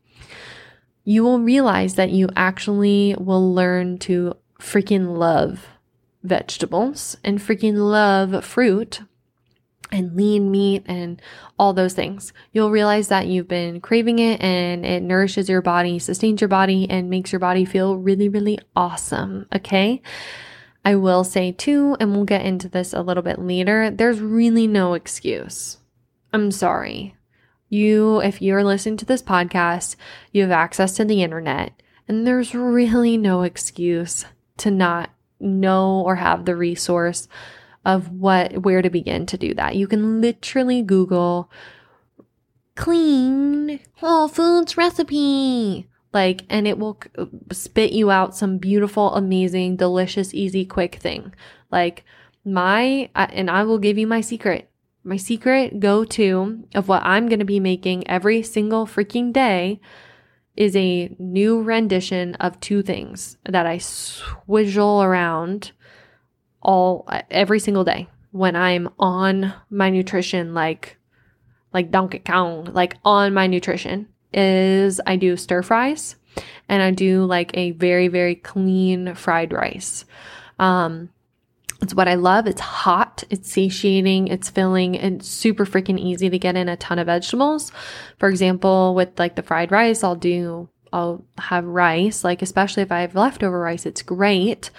[1.09, 5.67] you will realize that you actually will learn to freaking love
[6.23, 9.01] vegetables and freaking love fruit
[9.91, 11.23] and lean meat and
[11.59, 12.35] all those things.
[12.53, 16.87] You'll realize that you've been craving it and it nourishes your body, sustains your body,
[16.91, 19.47] and makes your body feel really, really awesome.
[19.55, 20.03] Okay.
[20.85, 24.67] I will say too, and we'll get into this a little bit later, there's really
[24.67, 25.79] no excuse.
[26.35, 27.15] I'm sorry.
[27.69, 29.97] You, if you're listening to this podcast,
[30.33, 31.73] you have access to the internet,
[32.07, 34.25] and there's really no excuse
[34.59, 37.29] to not know or have the resource
[37.85, 39.77] of what where to begin to do that.
[39.77, 41.51] You can literally Google
[42.75, 47.01] clean whole foods recipe like and it will
[47.51, 51.35] spit you out some beautiful amazing delicious easy quick thing
[51.73, 52.05] like
[52.45, 54.68] my and I will give you my secret
[55.09, 59.81] my secret go to of what I'm going to be making every single freaking day
[60.55, 65.73] is a new rendition of two things that I swizzle around
[66.61, 70.99] all every single day when I'm on my nutrition like
[71.73, 76.17] like Donkey Kong, like on my nutrition is I do stir fries
[76.69, 80.05] and I do like a very very clean fried rice.
[80.59, 81.09] Um
[81.81, 82.47] it's what I love.
[82.47, 86.99] It's hot, it's satiating, it's filling, and super freaking easy to get in a ton
[86.99, 87.71] of vegetables.
[88.19, 92.91] For example, with like the fried rice, I'll do, I'll have rice, like especially if
[92.91, 94.71] I have leftover rice, it's great.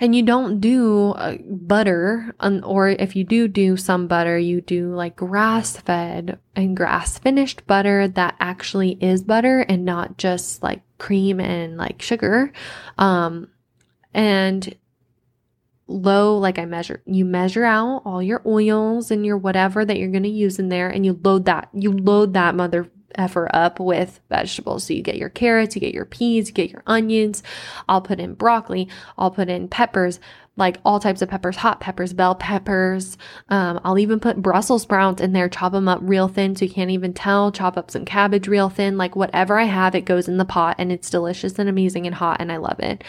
[0.00, 4.60] And you don't do uh, butter, um, or if you do do some butter, you
[4.60, 10.62] do like grass fed and grass finished butter that actually is butter and not just
[10.62, 12.52] like cream and like sugar.
[12.96, 13.48] Um,
[14.14, 14.72] and
[15.88, 20.10] low, like I measure, you measure out all your oils and your whatever that you're
[20.10, 23.80] going to use in there and you load that, you load that mother effer up
[23.80, 24.84] with vegetables.
[24.84, 27.42] So you get your carrots, you get your peas, you get your onions.
[27.88, 30.20] I'll put in broccoli, I'll put in peppers,
[30.56, 33.16] like all types of peppers, hot peppers, bell peppers.
[33.48, 36.70] Um, I'll even put Brussels sprouts in there, chop them up real thin so you
[36.70, 38.98] can't even tell, chop up some cabbage real thin.
[38.98, 42.14] Like whatever I have, it goes in the pot and it's delicious and amazing and
[42.14, 43.04] hot and I love it.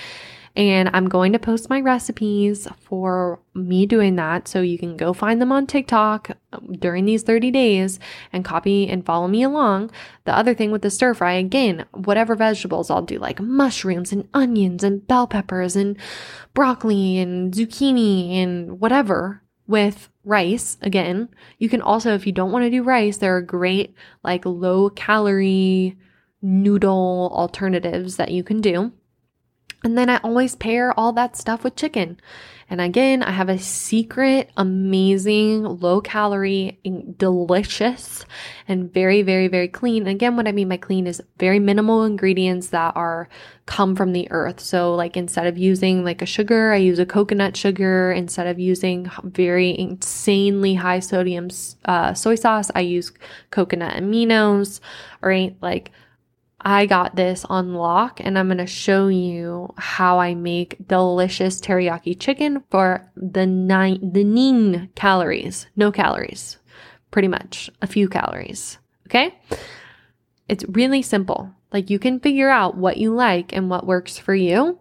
[0.60, 4.50] And I'm going to post my recipes for me doing that.
[4.50, 7.98] So you can go find them on TikTok um, during these 30 days
[8.34, 9.90] and copy and follow me along.
[10.26, 14.28] The other thing with the stir fry, again, whatever vegetables I'll do, like mushrooms and
[14.34, 15.98] onions and bell peppers and
[16.54, 21.30] broccoli and zucchini and whatever with rice again.
[21.58, 23.96] You can also, if you don't want to do rice, there are great,
[24.26, 25.98] like low calorie
[26.42, 28.92] noodle alternatives that you can do.
[29.84, 32.20] And then I always pair all that stuff with chicken.
[32.72, 36.80] And again, I have a secret, amazing, low calorie,
[37.18, 38.26] delicious,
[38.68, 40.04] and very, very, very clean.
[40.04, 43.28] And again, what I mean by clean is very minimal ingredients that are
[43.66, 44.60] come from the earth.
[44.60, 48.12] So like instead of using like a sugar, I use a coconut sugar.
[48.12, 51.50] Instead of using very insanely high sodium
[51.86, 53.12] uh, soy sauce, I use
[53.50, 54.80] coconut aminos,
[55.22, 55.56] right?
[55.60, 55.92] Like
[56.62, 61.62] I got this on lock and I'm going to show you how I make delicious
[61.62, 66.58] teriyaki chicken for the nine, the nine calories, no calories,
[67.12, 68.78] pretty much a few calories.
[69.08, 69.40] Okay.
[70.50, 71.54] It's really simple.
[71.72, 74.80] Like you can figure out what you like and what works for you.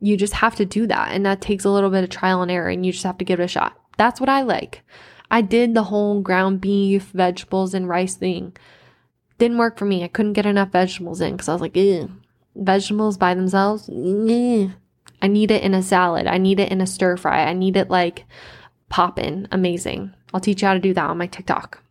[0.00, 1.12] You just have to do that.
[1.12, 3.24] And that takes a little bit of trial and error and you just have to
[3.24, 3.78] give it a shot.
[3.96, 4.82] That's what I like.
[5.30, 8.54] I did the whole ground beef, vegetables, and rice thing
[9.38, 10.04] didn't work for me.
[10.04, 12.10] I couldn't get enough vegetables in because I was like, Ew.
[12.54, 13.88] vegetables by themselves.
[13.88, 14.72] Ew.
[15.22, 16.26] I need it in a salad.
[16.26, 17.44] I need it in a stir fry.
[17.44, 18.24] I need it like
[18.88, 19.48] poppin'.
[19.50, 20.14] Amazing.
[20.32, 21.82] I'll teach you how to do that on my TikTok.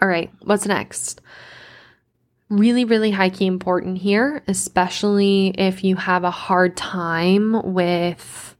[0.00, 1.20] All right, what's next?
[2.50, 8.56] Really, really high key important here, especially if you have a hard time with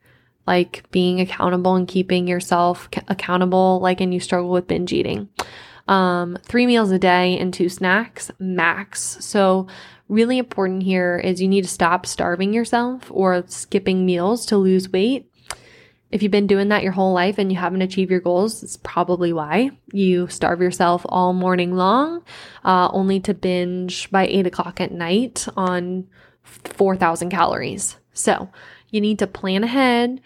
[0.47, 5.28] like being accountable and keeping yourself accountable, like, and you struggle with binge eating.
[5.87, 9.18] Um, three meals a day and two snacks max.
[9.20, 9.66] So,
[10.09, 14.91] really important here is you need to stop starving yourself or skipping meals to lose
[14.91, 15.30] weight.
[16.11, 18.76] If you've been doing that your whole life and you haven't achieved your goals, it's
[18.76, 22.22] probably why you starve yourself all morning long,
[22.64, 26.07] uh, only to binge by eight o'clock at night on
[26.45, 27.97] 4,000 calories.
[28.12, 28.49] So
[28.91, 30.20] you need to plan ahead,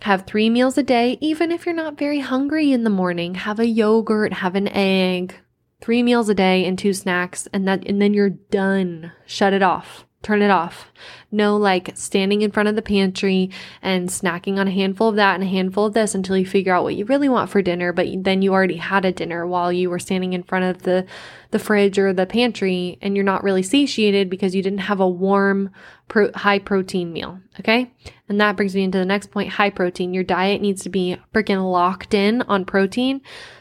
[0.00, 3.34] have three meals a day, even if you're not very hungry in the morning.
[3.34, 5.34] Have a yogurt, have an egg,
[5.80, 9.12] three meals a day and two snacks, and that, and then you're done.
[9.26, 10.06] Shut it off.
[10.20, 10.90] Turn it off.
[11.30, 13.50] No, like standing in front of the pantry
[13.80, 16.74] and snacking on a handful of that and a handful of this until you figure
[16.74, 17.92] out what you really want for dinner.
[17.92, 21.06] But then you already had a dinner while you were standing in front of the,
[21.52, 25.08] the fridge or the pantry and you're not really satiated because you didn't have a
[25.08, 25.70] warm,
[26.08, 27.38] pro- high protein meal.
[27.60, 27.92] Okay.
[28.28, 30.12] And that brings me into the next point high protein.
[30.12, 33.20] Your diet needs to be freaking locked in on protein.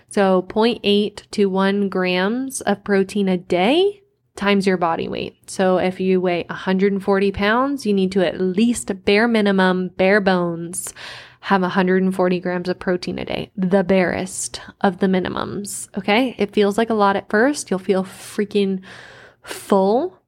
[0.09, 4.01] So 0.8 to 1 grams of protein a day
[4.37, 5.49] times your body weight.
[5.49, 10.93] So if you weigh 140 pounds, you need to at least bare minimum, bare bones,
[11.41, 15.87] have 140 grams of protein a day, the barest of the minimums.
[15.97, 16.35] Okay.
[16.37, 17.69] It feels like a lot at first.
[17.69, 18.81] You'll feel freaking
[19.43, 20.19] full,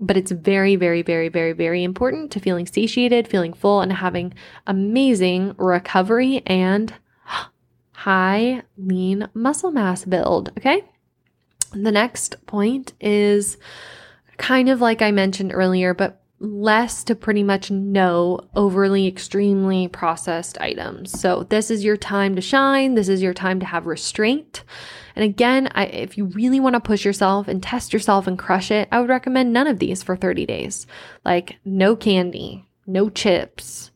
[0.00, 4.34] but it's very, very, very, very, very important to feeling satiated, feeling full, and having
[4.66, 6.94] amazing recovery and
[7.92, 10.52] high lean muscle mass build.
[10.58, 10.84] Okay.
[11.72, 13.56] The next point is
[14.36, 20.60] kind of like I mentioned earlier, but less to pretty much no overly extremely processed
[20.60, 21.18] items.
[21.18, 22.94] So this is your time to shine.
[22.94, 24.64] This is your time to have restraint.
[25.14, 28.72] And again, I, if you really want to push yourself and test yourself and crush
[28.72, 30.86] it, I would recommend none of these for 30 days.
[31.24, 33.91] Like no candy, no chips,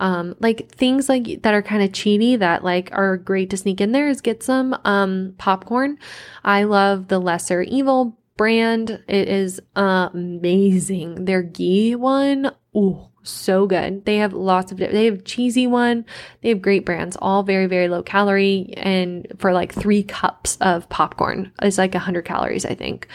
[0.00, 3.80] um, like things like that are kind of cheaty that like are great to sneak
[3.80, 5.98] in there is get some um, popcorn.
[6.42, 9.02] I love the Lesser Evil brand.
[9.06, 11.26] It is amazing.
[11.26, 14.06] Their ghee one, oh, so good.
[14.06, 16.06] They have lots of they have cheesy one.
[16.40, 20.88] They have great brands, all very very low calorie and for like 3 cups of
[20.88, 21.52] popcorn.
[21.60, 23.06] It's like 100 calories, I think.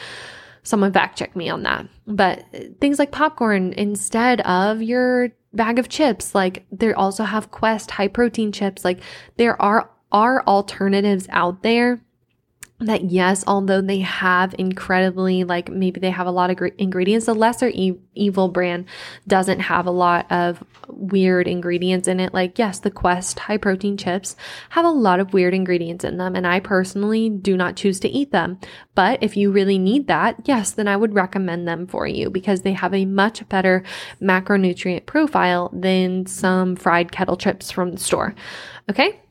[0.62, 1.88] Someone fact check me on that.
[2.06, 2.46] But
[2.80, 6.36] things like popcorn instead of your bag of chips.
[6.36, 8.86] Like they also have Quest high protein chips.
[8.86, 9.00] Like
[9.38, 12.02] there are are alternatives out there
[12.80, 17.26] that yes, although they have incredibly like maybe they have a lot of great ingredients,
[17.26, 18.86] the lesser e- evil brand
[19.28, 22.34] doesn't have a lot of weird ingredients in it.
[22.34, 24.36] Like yes, the Quest high protein chips
[24.70, 28.10] have a lot of weird ingredients in them, and I personally do not choose to
[28.10, 28.60] eat them.
[28.94, 32.62] But if you really need that, yes, then I would recommend them for you because
[32.62, 33.84] they have a much better
[34.22, 38.36] macronutrient profile than some fried kettle chips from the store.
[38.90, 39.22] Okay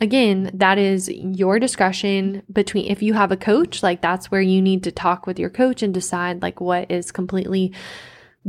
[0.00, 4.62] again, that is your discretion between if you have a coach, like that's where you
[4.62, 7.72] need to talk with your coach and decide like what is completely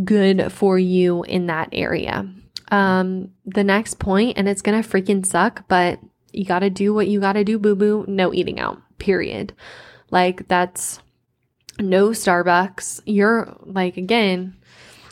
[0.04, 2.30] good for you in that area.
[2.72, 6.00] Um, the next point, and it's gonna freaking suck, but
[6.32, 8.06] you gotta do what you gotta do, boo boo.
[8.08, 9.54] No eating out, period.
[10.12, 11.00] Like that's
[11.80, 13.02] no Starbucks.
[13.06, 14.56] You're like, again,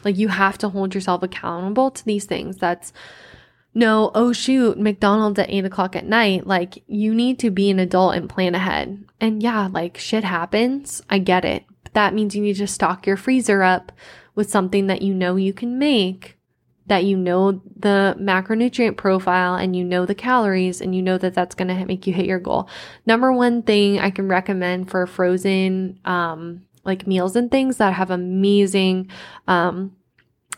[0.04, 2.58] like you have to hold yourself accountable to these things.
[2.58, 2.94] That's
[3.78, 6.48] no, oh shoot, McDonald's at eight o'clock at night.
[6.48, 9.06] Like, you need to be an adult and plan ahead.
[9.22, 11.04] And yeah, like shit happens.
[11.12, 11.64] I get it.
[11.84, 13.92] But that means you need to stock your freezer up
[14.34, 16.40] with something that you know you can make,
[16.88, 21.36] that you know the macronutrient profile and you know the calories and you know that
[21.36, 22.68] that's going to make you hit your goal.
[23.06, 28.10] Number one thing I can recommend for frozen, um, like meals and things that have
[28.10, 29.12] amazing,
[29.48, 29.96] um,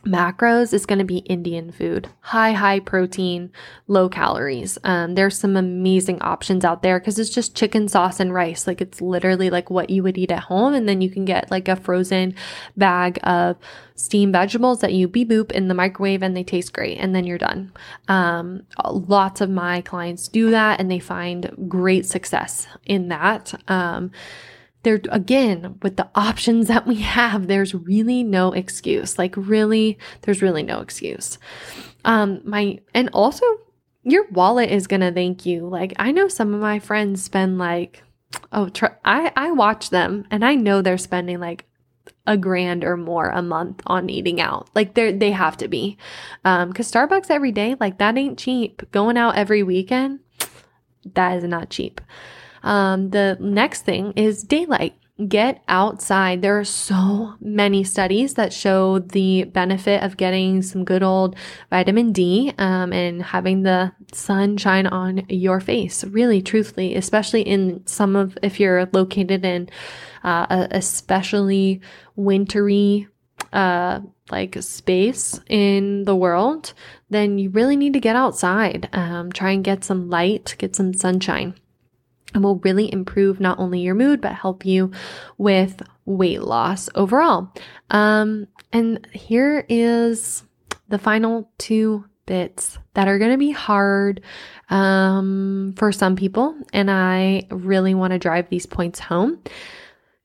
[0.06, 2.10] macros is going to be Indian food.
[2.22, 3.52] High, high protein,
[3.88, 4.78] low calories.
[4.84, 8.68] Um, there's some amazing options out there because it's just chicken sauce and rice.
[8.68, 10.74] Like it's literally like what you would eat at home.
[10.74, 12.36] And then you can get like a frozen
[12.78, 13.58] bag of
[13.95, 16.97] steamed vegetables that you beep boop in the microwave and they taste great.
[16.97, 17.72] And then you're done.
[18.08, 23.54] Um, lots of my clients do that and they find great success in that.
[23.68, 24.12] Um,
[24.84, 29.18] there again with the options that we have there's really no excuse.
[29.18, 31.38] Like really there's really no excuse.
[32.06, 33.46] Um my and also
[34.04, 35.68] your wallet is going to thank you.
[35.68, 38.04] Like i know some of my friends spend like
[38.52, 41.66] oh tr- i i watch them and i know they're spending like
[42.28, 44.70] a grand or more a month on eating out.
[44.76, 45.98] Like they they have to be.
[46.46, 48.84] Um cuz starbucks every day like that ain't cheap.
[48.92, 50.20] Going out every weekend
[51.16, 52.00] that is not cheap
[52.64, 54.95] um, the next thing is daylight.
[55.28, 56.41] get outside.
[56.41, 61.36] There are so many studies that show the benefit of getting some good old
[61.70, 66.03] vitamin D um, and having the sun shine on your face.
[66.05, 69.70] Really, truthfully, especially in some of, if you're located in
[70.24, 71.82] uh, a especially
[72.16, 73.07] wintry,
[73.51, 73.99] uh,
[74.32, 76.74] like space in the world,
[77.10, 78.88] then you really need to get outside.
[78.93, 81.55] Um, try and get some light, get some sunshine
[82.34, 84.92] and will really improve not only your mood, but help you
[85.38, 87.52] with weight loss overall.
[87.90, 90.44] Um, and here is
[90.90, 94.22] the final two bits that are going to be hard
[94.70, 96.56] um, for some people.
[96.72, 99.42] And I really want to drive these points home.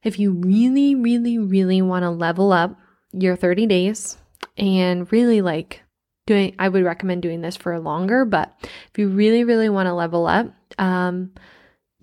[0.02, 2.78] If you really, really, really want to level up
[3.12, 4.18] your 30 days
[4.58, 5.82] and really like
[6.26, 9.94] doing, I would recommend doing this for longer, but if you really, really want to
[9.94, 11.32] level up, um,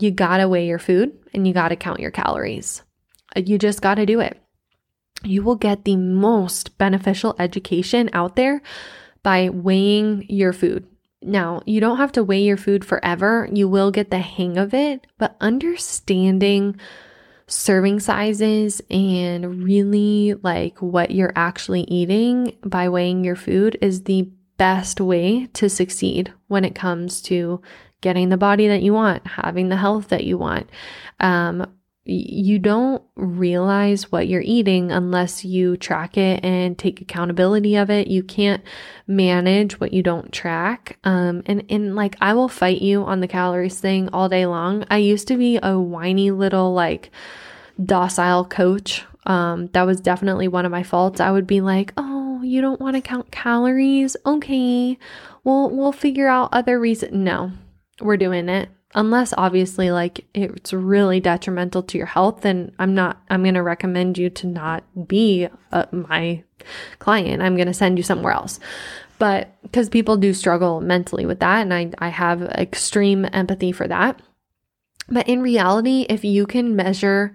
[0.01, 2.83] you gotta weigh your food and you gotta count your calories.
[3.35, 4.37] Uh, you just gotta do it.
[5.23, 8.61] You will get the most beneficial education out there
[9.23, 10.87] by weighing your food.
[11.21, 13.47] Now, you don't have to weigh your food forever.
[13.51, 16.79] You will get the hang of it, but understanding
[17.47, 24.31] serving sizes and really like what you're actually eating by weighing your food is the
[24.57, 27.61] best way to succeed when it comes to
[28.01, 30.69] getting the body that you want, having the health that you want.
[31.19, 31.71] Um,
[32.03, 38.07] you don't realize what you're eating unless you track it and take accountability of it.
[38.07, 38.63] You can't
[39.05, 40.97] manage what you don't track.
[41.03, 44.83] Um, and, and like, I will fight you on the calories thing all day long.
[44.89, 47.11] I used to be a whiny little, like,
[47.83, 49.03] docile coach.
[49.27, 51.19] Um, that was definitely one of my faults.
[51.19, 54.17] I would be like, oh, you don't want to count calories?
[54.25, 54.97] Okay.
[55.43, 57.13] Well, we'll figure out other reasons.
[57.13, 57.51] No,
[58.01, 58.69] we're doing it.
[58.93, 63.63] Unless obviously like it's really detrimental to your health then i'm not i'm going to
[63.63, 66.43] recommend you to not be uh, my
[66.99, 67.41] client.
[67.41, 68.59] I'm going to send you somewhere else.
[69.19, 73.87] But because people do struggle mentally with that and I, I have extreme empathy for
[73.87, 74.21] that.
[75.09, 77.33] But in reality if you can measure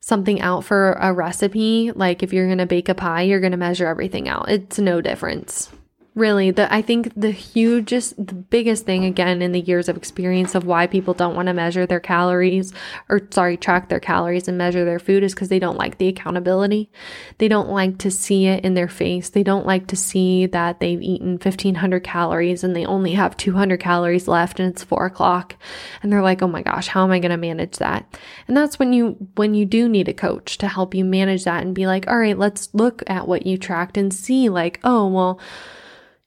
[0.00, 3.52] something out for a recipe like if you're going to bake a pie you're going
[3.52, 4.50] to measure everything out.
[4.50, 5.70] It's no difference
[6.14, 10.54] really the i think the hugest the biggest thing again in the years of experience
[10.54, 12.72] of why people don't want to measure their calories
[13.08, 16.08] or sorry track their calories and measure their food is because they don't like the
[16.08, 16.90] accountability.
[17.38, 19.30] They don't like to see it in their face.
[19.30, 23.80] They don't like to see that they've eaten 1500 calories and they only have 200
[23.80, 25.56] calories left and it's four o'clock.
[26.02, 28.18] And they're like oh my gosh how am i going to manage that?
[28.46, 31.62] And that's when you when you do need a coach to help you manage that
[31.62, 35.06] and be like all right let's look at what you tracked and see like oh
[35.08, 35.40] well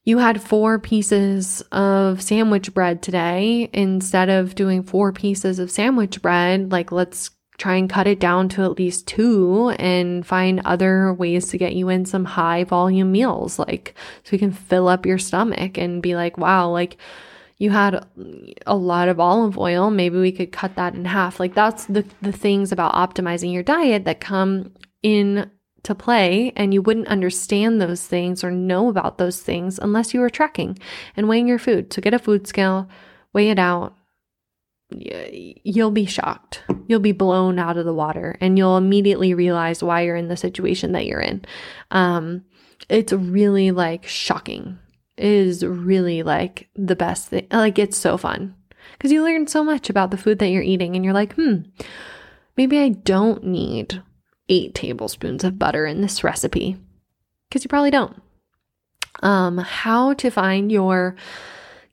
[0.08, 6.22] you had four pieces of sandwich bread today instead of doing four pieces of sandwich
[6.22, 11.14] bread, like let's try and cut it down to at least two and find other
[11.14, 15.06] ways to get you in some high volume meals, like so you can fill up
[15.06, 16.96] your stomach and be like, wow, like
[17.58, 18.08] you had
[18.66, 19.90] a lot of olive oil.
[19.90, 21.38] Maybe we could cut that in half.
[21.38, 24.72] Like that's the, the things about optimizing your diet that come
[25.04, 25.52] in
[25.88, 30.20] to play and you wouldn't understand those things or know about those things unless you
[30.20, 30.78] were tracking
[31.16, 31.92] and weighing your food.
[31.92, 32.88] So get a food scale,
[33.34, 33.96] weigh it out.
[34.92, 36.64] You'll be shocked.
[36.88, 40.38] You'll be blown out of the water and you'll immediately realize why you're in the
[40.38, 41.44] situation that you're in.
[41.92, 42.46] Um,
[42.90, 44.78] it's really like shocking.
[45.18, 47.48] It is really like the best thing.
[47.52, 48.56] Like it's so fun
[48.94, 51.62] because you learn so much about the food that you're eating and you're like, hmm,
[52.56, 54.02] maybe I don't need
[54.50, 56.78] eight tablespoons of butter in this recipe
[57.50, 58.22] because you probably don't.
[59.24, 61.16] Um, how to find your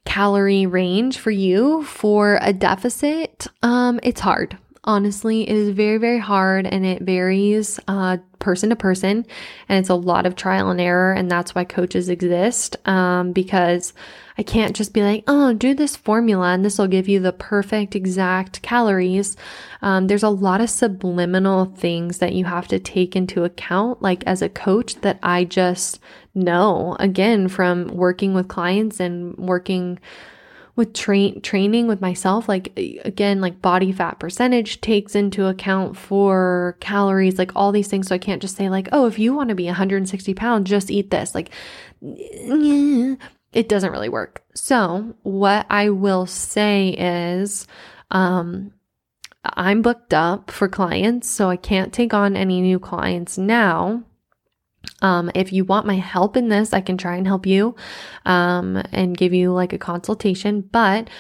[0.05, 3.47] calorie range for you for a deficit?
[3.63, 4.59] Um, it's hard.
[4.87, 9.25] Honestly, it is very, very hard and it varies uh, person to person.
[9.69, 11.15] And it's a lot of trial and error.
[11.15, 13.95] And that's why coaches exist um, because
[14.37, 17.33] I can't just be like, oh, do this formula and this will give you the
[17.33, 19.37] perfect exact calories.
[19.81, 24.25] Um, there's a lot of subliminal things that you have to take into account, like
[24.25, 26.01] as a coach, that I just
[26.35, 30.01] know again from working with clients and working
[30.77, 32.73] with train training with myself like
[33.05, 38.15] again like body fat percentage takes into account for calories like all these things so
[38.15, 41.11] i can't just say like oh if you want to be 160 pounds just eat
[41.11, 41.51] this like
[43.55, 47.67] it doesn't really work so what i will say is
[48.11, 48.73] um
[49.45, 54.03] i'm booked up for clients so i can't take on any new clients now
[55.03, 57.75] um, if you want my help in this, I can try and help you
[58.25, 60.63] um, and give you like a consultation.
[60.63, 61.11] But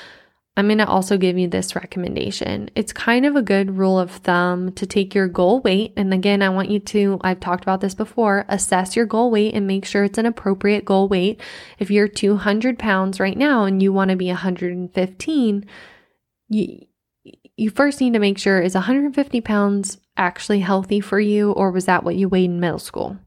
[0.57, 2.71] I'm going to also give you this recommendation.
[2.77, 5.93] It's kind of a good rule of thumb to take your goal weight.
[5.97, 9.55] And again, I want you to, I've talked about this before, assess your goal weight
[9.55, 11.41] and make sure it's an appropriate goal weight.
[11.81, 15.67] If you're 200 pounds right now and you want to be 115,
[16.51, 16.87] you,
[17.57, 21.87] you first need to make sure is 150 pounds actually healthy for you, or was
[21.87, 23.19] that what you weighed in middle school?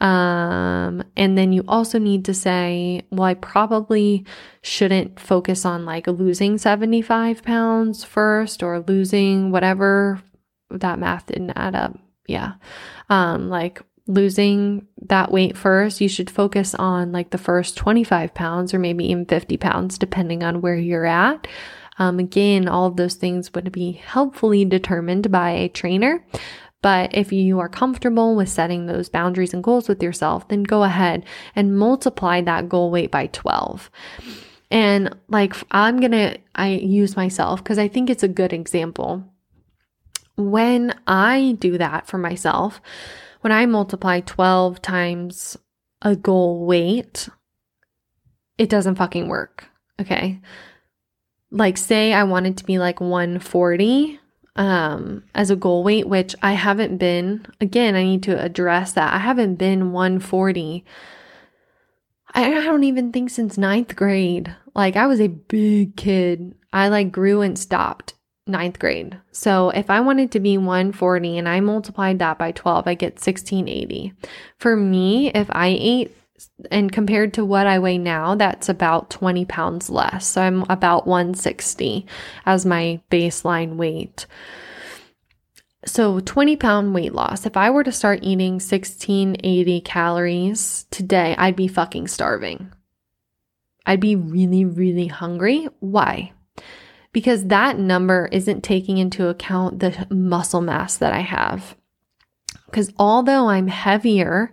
[0.00, 4.24] Um, and then you also need to say, well, I probably
[4.62, 10.20] shouldn't focus on like losing 75 pounds first or losing whatever
[10.70, 11.98] that math didn't add up.
[12.26, 12.54] Yeah.
[13.08, 18.74] Um, like losing that weight first, you should focus on like the first 25 pounds
[18.74, 21.46] or maybe even 50 pounds, depending on where you're at.
[21.98, 26.24] Um, again, all of those things would be helpfully determined by a trainer.
[26.86, 30.84] But if you are comfortable with setting those boundaries and goals with yourself, then go
[30.84, 31.24] ahead
[31.56, 33.90] and multiply that goal weight by 12.
[34.70, 39.24] And like, I'm gonna, I use myself because I think it's a good example.
[40.36, 42.80] When I do that for myself,
[43.40, 45.56] when I multiply 12 times
[46.02, 47.28] a goal weight,
[48.58, 49.64] it doesn't fucking work.
[50.00, 50.40] Okay.
[51.50, 54.20] Like, say I wanted to be like 140
[54.56, 57.46] um, as a goal weight, which I haven't been.
[57.60, 59.12] Again, I need to address that.
[59.12, 60.84] I haven't been 140.
[62.34, 64.54] I don't even think since ninth grade.
[64.74, 66.54] Like I was a big kid.
[66.72, 68.14] I like grew and stopped
[68.46, 69.18] ninth grade.
[69.32, 73.14] So if I wanted to be 140 and I multiplied that by 12, I get
[73.14, 74.12] 1680.
[74.58, 76.16] For me, if I ate
[76.70, 80.26] and compared to what I weigh now, that's about 20 pounds less.
[80.26, 82.06] So I'm about 160
[82.44, 84.26] as my baseline weight.
[85.84, 87.46] So 20 pound weight loss.
[87.46, 92.72] If I were to start eating 1680 calories today, I'd be fucking starving.
[93.86, 95.68] I'd be really, really hungry.
[95.78, 96.32] Why?
[97.12, 101.76] Because that number isn't taking into account the muscle mass that I have.
[102.66, 104.52] Because although I'm heavier,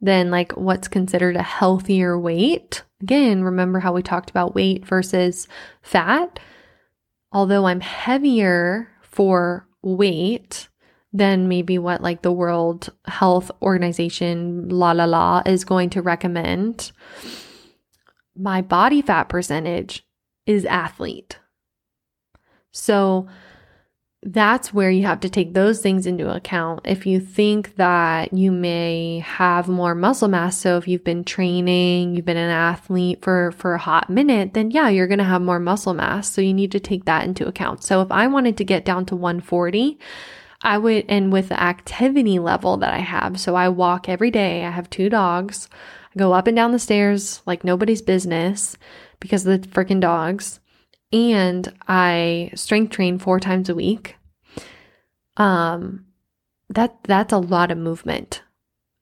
[0.00, 2.84] than like what's considered a healthier weight.
[3.02, 5.48] Again, remember how we talked about weight versus
[5.82, 6.38] fat?
[7.32, 10.68] Although I'm heavier for weight
[11.12, 16.92] than maybe what like the World Health Organization, la la la, is going to recommend,
[18.36, 20.04] my body fat percentage
[20.46, 21.38] is athlete.
[22.70, 23.26] So,
[24.32, 26.80] that's where you have to take those things into account.
[26.84, 32.14] If you think that you may have more muscle mass, so if you've been training,
[32.14, 35.40] you've been an athlete for for a hot minute, then yeah, you're going to have
[35.40, 36.30] more muscle mass.
[36.30, 37.82] So you need to take that into account.
[37.82, 39.98] So if I wanted to get down to 140,
[40.60, 44.64] I would and with the activity level that I have, so I walk every day.
[44.64, 45.70] I have two dogs.
[46.14, 48.76] I go up and down the stairs like nobody's business
[49.20, 50.60] because of the freaking dogs
[51.12, 54.17] and I strength train four times a week.
[55.38, 56.04] Um,
[56.68, 58.42] that that's a lot of movement.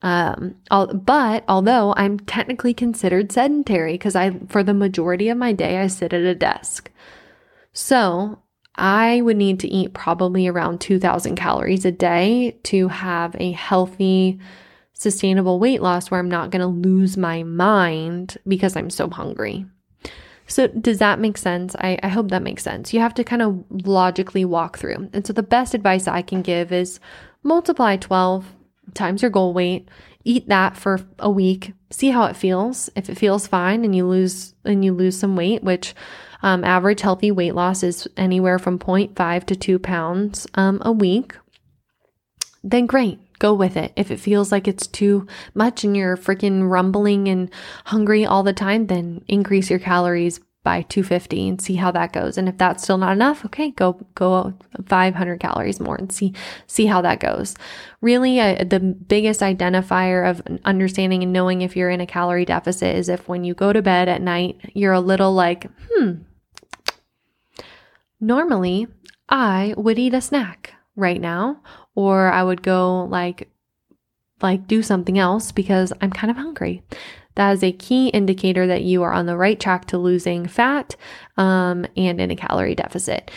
[0.03, 5.53] Um, I'll, but although I'm technically considered sedentary because I, for the majority of my
[5.53, 6.91] day, I sit at a desk.
[7.72, 8.43] So
[8.76, 14.39] I would need to eat probably around 2000 calories a day to have a healthy,
[14.93, 19.66] sustainable weight loss where I'm not going to lose my mind because I'm so hungry.
[20.47, 21.74] So, does that make sense?
[21.76, 22.94] I, I hope that makes sense.
[22.94, 25.11] You have to kind of logically walk through.
[25.12, 27.01] And so, the best advice I can give is
[27.42, 28.55] multiply 12
[28.94, 29.88] times your goal weight,
[30.24, 32.90] eat that for a week, see how it feels.
[32.94, 35.94] If it feels fine and you lose and you lose some weight, which
[36.42, 41.36] um, average healthy weight loss is anywhere from 0.5 to 2 pounds um, a week,
[42.62, 43.93] then great go with it.
[43.97, 47.51] If it feels like it's too much and you're freaking rumbling and
[47.87, 52.37] hungry all the time, then increase your calories by 250 and see how that goes.
[52.37, 54.53] And if that's still not enough, okay, go go
[54.87, 56.34] 500 calories more and see
[56.66, 57.55] see how that goes.
[58.01, 62.97] Really, uh, the biggest identifier of understanding and knowing if you're in a calorie deficit
[62.97, 66.14] is if when you go to bed at night, you're a little like, hmm.
[68.18, 68.89] Normally,
[69.28, 71.62] I would eat a snack right now
[71.97, 73.49] or I would go like
[74.40, 76.82] like do something else because I'm kind of hungry.
[77.34, 80.94] That is a key indicator that you are on the right track to losing fat
[81.36, 83.30] um, and in a calorie deficit.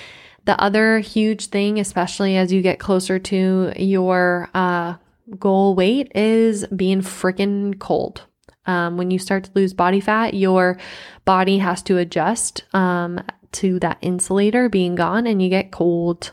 [0.45, 4.95] The other huge thing, especially as you get closer to your uh,
[5.37, 8.23] goal weight, is being freaking cold.
[8.65, 10.77] Um, when you start to lose body fat, your
[11.25, 13.19] body has to adjust um,
[13.53, 16.31] to that insulator being gone and you get cold.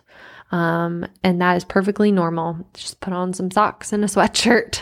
[0.53, 2.67] Um, and that is perfectly normal.
[2.75, 4.81] Just put on some socks and a sweatshirt.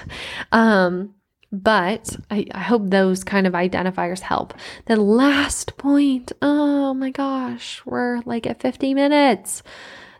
[0.53, 1.15] Um,
[1.53, 4.55] But I, I hope those kind of identifiers help.
[4.87, 9.63] The last point, oh my gosh, we're like at 50 minutes.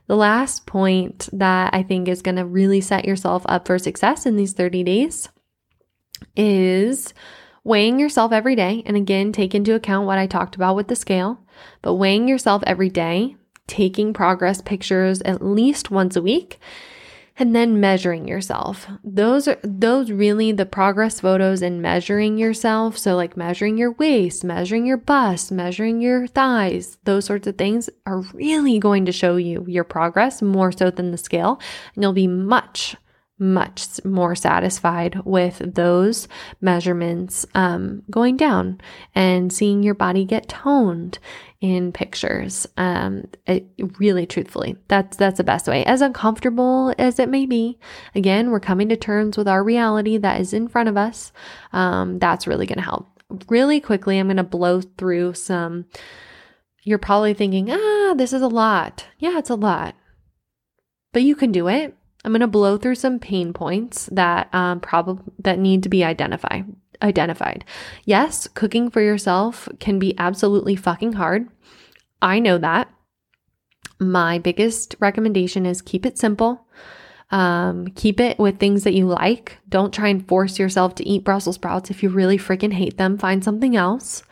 [0.07, 4.27] The last point that I think is going to really set yourself up for success
[4.27, 5.29] in these 30 days
[6.37, 7.13] is
[7.65, 8.83] weighing yourself every day.
[8.87, 11.41] And again, take into account what I talked about with the scale,
[11.83, 13.37] but weighing yourself every day,
[13.67, 16.59] taking progress pictures at least once a week
[17.37, 18.87] and then measuring yourself.
[19.03, 22.97] Those are those really the progress photos and measuring yourself.
[22.97, 27.91] So like measuring your waist, measuring your bust, measuring your thighs, those sorts of things
[28.07, 31.61] are really going to show you your progress more so than the scale.
[31.95, 32.97] And you'll be much
[33.37, 36.29] much more satisfied with those
[36.61, 38.81] measurements um, going down
[39.13, 41.19] and seeing your body get toned
[41.65, 42.67] in pictures.
[42.77, 43.67] Um, it,
[43.99, 45.83] really, truthfully, that's that's the best way.
[45.87, 47.79] As uncomfortable as it may be,
[48.15, 51.33] again, we're coming to terms with our reality that is in front of us.
[51.73, 53.19] Um, that's really going to help.
[53.49, 55.87] Really quickly, I'm going to blow through some.
[56.83, 59.07] You're probably thinking, ah, this is a lot.
[59.19, 59.95] Yeah, it's a lot,
[61.15, 64.81] but you can do it I'm going to blow through some pain points that um,
[64.81, 66.65] probably that need to be identified.
[67.05, 67.65] Identified.
[68.07, 71.49] Yes, cooking for yourself can be absolutely fucking hard.
[72.23, 72.91] I know that.
[74.01, 76.67] My biggest recommendation is keep it simple.
[77.31, 79.59] Um, keep it with things that you like.
[79.69, 83.19] Don't try and force yourself to eat Brussels sprouts if you really freaking hate them.
[83.19, 84.23] Find something else.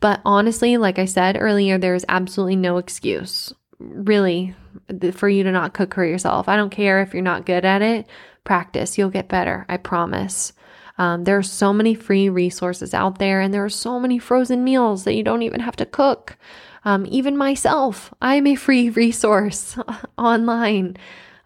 [0.00, 4.54] But honestly, like I said earlier, there's absolutely no excuse really
[5.12, 6.48] for you to not cook for yourself.
[6.48, 8.06] I don't care if you're not good at it.
[8.42, 9.64] Practice, you'll get better.
[9.68, 10.52] I promise.
[10.98, 14.64] Um, there are so many free resources out there, and there are so many frozen
[14.64, 16.36] meals that you don't even have to cook.
[16.84, 19.76] Um, even myself, I'm a free resource
[20.18, 20.96] online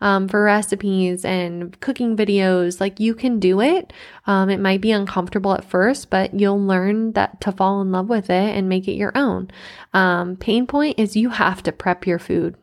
[0.00, 2.80] um, for recipes and cooking videos.
[2.80, 3.92] Like you can do it.
[4.26, 8.08] Um, it might be uncomfortable at first, but you'll learn that to fall in love
[8.08, 9.50] with it and make it your own.
[9.94, 12.56] Um, pain point is you have to prep your food.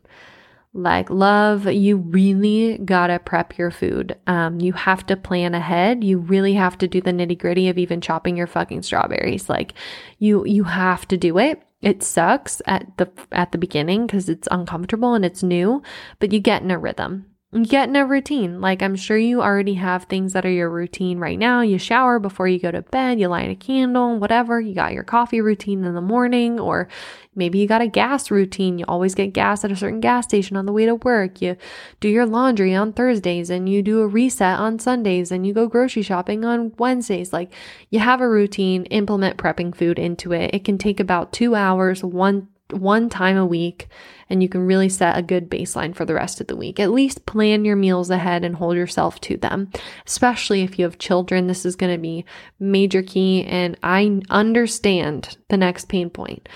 [0.76, 4.18] Like love, you really gotta prep your food.
[4.26, 6.04] Um, you have to plan ahead.
[6.04, 9.50] You really have to do the nitty gritty of even chopping your fucking strawberries.
[9.50, 9.74] Like
[10.18, 11.62] you, you have to do it.
[11.82, 15.84] It sucks at the at the beginning because it's uncomfortable and it's new,
[16.18, 17.33] but you get in a rhythm.
[17.62, 18.62] Get in a routine.
[18.62, 21.62] Like I'm sure you already have things that are your routine right now.
[21.62, 24.60] You shower before you go to bed, you light a candle, whatever.
[24.60, 26.88] You got your coffee routine in the morning, or
[27.36, 28.80] maybe you got a gas routine.
[28.80, 31.44] You always get gas at a certain gas station on the way to work.
[31.44, 31.56] You
[32.00, 35.68] do your laundry on Thursdays and you do a reset on Sundays and you go
[35.68, 37.32] grocery shopping on Wednesdays.
[37.32, 37.54] Like
[37.92, 40.56] you have a routine, implement prepping food into it.
[40.56, 42.48] It can take about two hours, one
[42.78, 43.88] one time a week
[44.30, 46.80] and you can really set a good baseline for the rest of the week.
[46.80, 49.70] At least plan your meals ahead and hold yourself to them.
[50.06, 52.26] Especially if you have children, this is going to be
[52.60, 56.50] major key and I understand the next pain point.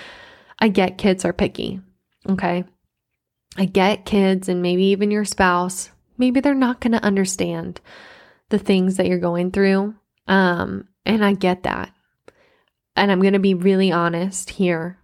[0.59, 1.81] I get kids are picky.
[2.27, 2.63] Okay?
[3.57, 7.79] I get kids and maybe even your spouse, maybe they're not going to understand
[8.49, 9.95] the things that you're going through.
[10.27, 11.91] Um and I get that.
[12.95, 14.97] And I'm going to be really honest here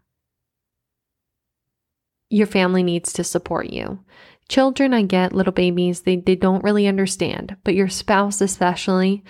[2.33, 3.99] your family needs to support you.
[4.49, 9.23] Children, I get little babies, they, they don't really understand, but your spouse, especially,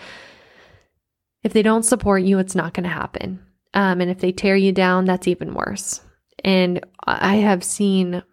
[1.44, 3.46] if they don't support you, it's not going to happen.
[3.74, 6.00] Um, and if they tear you down, that's even worse.
[6.44, 8.24] And I have seen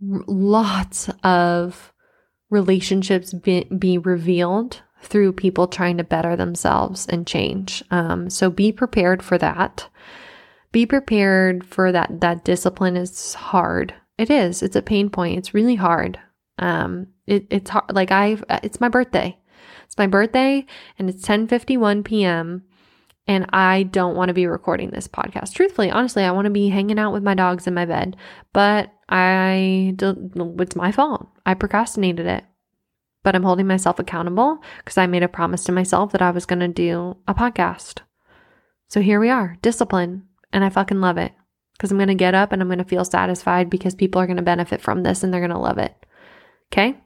[0.00, 1.92] lots of
[2.50, 7.84] relationships be, be revealed through people trying to better themselves and change.
[7.90, 9.88] Um, so be prepared for that.
[10.72, 12.20] Be prepared for that.
[12.20, 13.94] That discipline is hard.
[14.18, 14.62] It is.
[14.62, 15.38] It's a pain point.
[15.38, 16.18] It's really hard.
[16.58, 17.94] Um, it, it's hard.
[17.94, 19.38] Like I, it's my birthday.
[19.84, 20.66] It's my birthday,
[20.98, 22.64] and it's 10:51 p.m.
[23.26, 25.52] And I don't want to be recording this podcast.
[25.52, 28.16] Truthfully, honestly, I want to be hanging out with my dogs in my bed.
[28.54, 31.28] But I, it's my fault.
[31.44, 32.44] I procrastinated it.
[33.24, 36.46] But I'm holding myself accountable because I made a promise to myself that I was
[36.46, 38.00] going to do a podcast.
[38.88, 41.32] So here we are, discipline, and I fucking love it
[41.78, 44.26] because I'm going to get up and I'm going to feel satisfied because people are
[44.26, 45.94] going to benefit from this and they're going to love it.
[46.72, 46.96] Okay.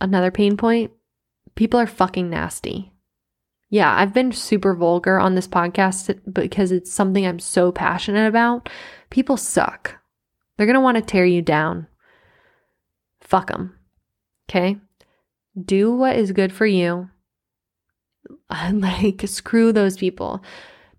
[0.00, 0.90] Another pain point
[1.54, 2.92] people are fucking nasty.
[3.68, 8.68] Yeah, I've been super vulgar on this podcast because it's something I'm so passionate about.
[9.10, 9.96] People suck.
[10.56, 11.88] They're going to want to tear you down.
[13.20, 13.76] Fuck them.
[14.48, 14.78] Okay.
[15.62, 17.10] Do what is good for you.
[18.72, 20.42] Like, screw those people.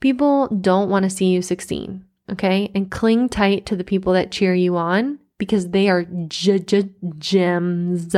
[0.01, 2.01] People don't want to see you succeed
[2.31, 2.71] okay?
[2.73, 6.89] And cling tight to the people that cheer you on because they are j- j-
[7.17, 8.15] gems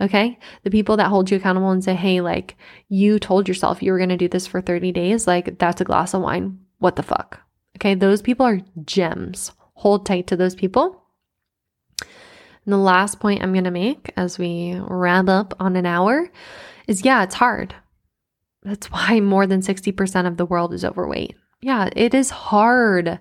[0.00, 0.38] Okay.
[0.64, 2.56] The people that hold you accountable and say, hey, like
[2.88, 5.84] you told yourself you were going to do this for 30 days, like that's a
[5.84, 6.58] glass of wine.
[6.78, 7.40] What the fuck?
[7.76, 7.94] Okay.
[7.94, 9.52] Those people are gems.
[9.74, 11.00] Hold tight to those people.
[12.00, 16.30] And the last point I'm going to make as we wrap up on an hour
[16.86, 17.74] is yeah, it's hard.
[18.62, 21.36] That's why more than 60% of the world is overweight.
[21.64, 23.18] Yeah, it is hard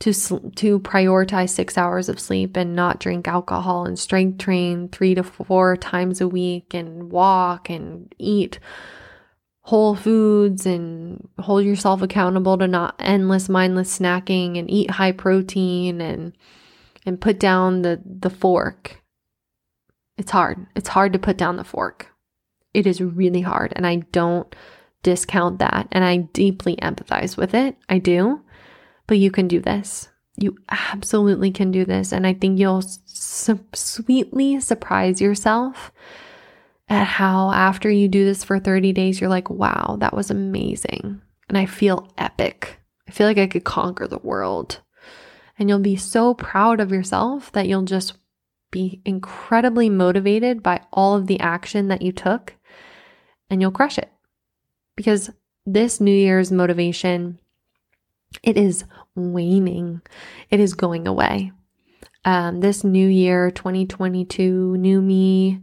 [0.00, 5.14] to to prioritize 6 hours of sleep and not drink alcohol and strength train 3
[5.14, 8.58] to 4 times a week and walk and eat
[9.62, 16.02] whole foods and hold yourself accountable to not endless mindless snacking and eat high protein
[16.02, 16.36] and
[17.06, 19.02] and put down the the fork.
[20.18, 20.66] It's hard.
[20.76, 22.08] It's hard to put down the fork.
[22.74, 24.54] It is really hard and I don't
[25.02, 27.76] discount that and I deeply empathize with it.
[27.88, 28.40] I do.
[29.06, 30.08] But you can do this.
[30.36, 35.92] You absolutely can do this and I think you'll su- sweetly surprise yourself
[36.88, 41.20] at how after you do this for 30 days you're like, "Wow, that was amazing."
[41.48, 42.80] And I feel epic.
[43.08, 44.80] I feel like I could conquer the world.
[45.58, 48.14] And you'll be so proud of yourself that you'll just
[48.70, 52.54] be incredibly motivated by all of the action that you took
[53.50, 54.11] and you'll crush it.
[54.96, 55.30] Because
[55.66, 57.38] this New Year's motivation,
[58.42, 58.84] it is
[59.14, 60.02] waning,
[60.50, 61.52] it is going away.
[62.24, 65.60] Um, this new year, 2022, new me,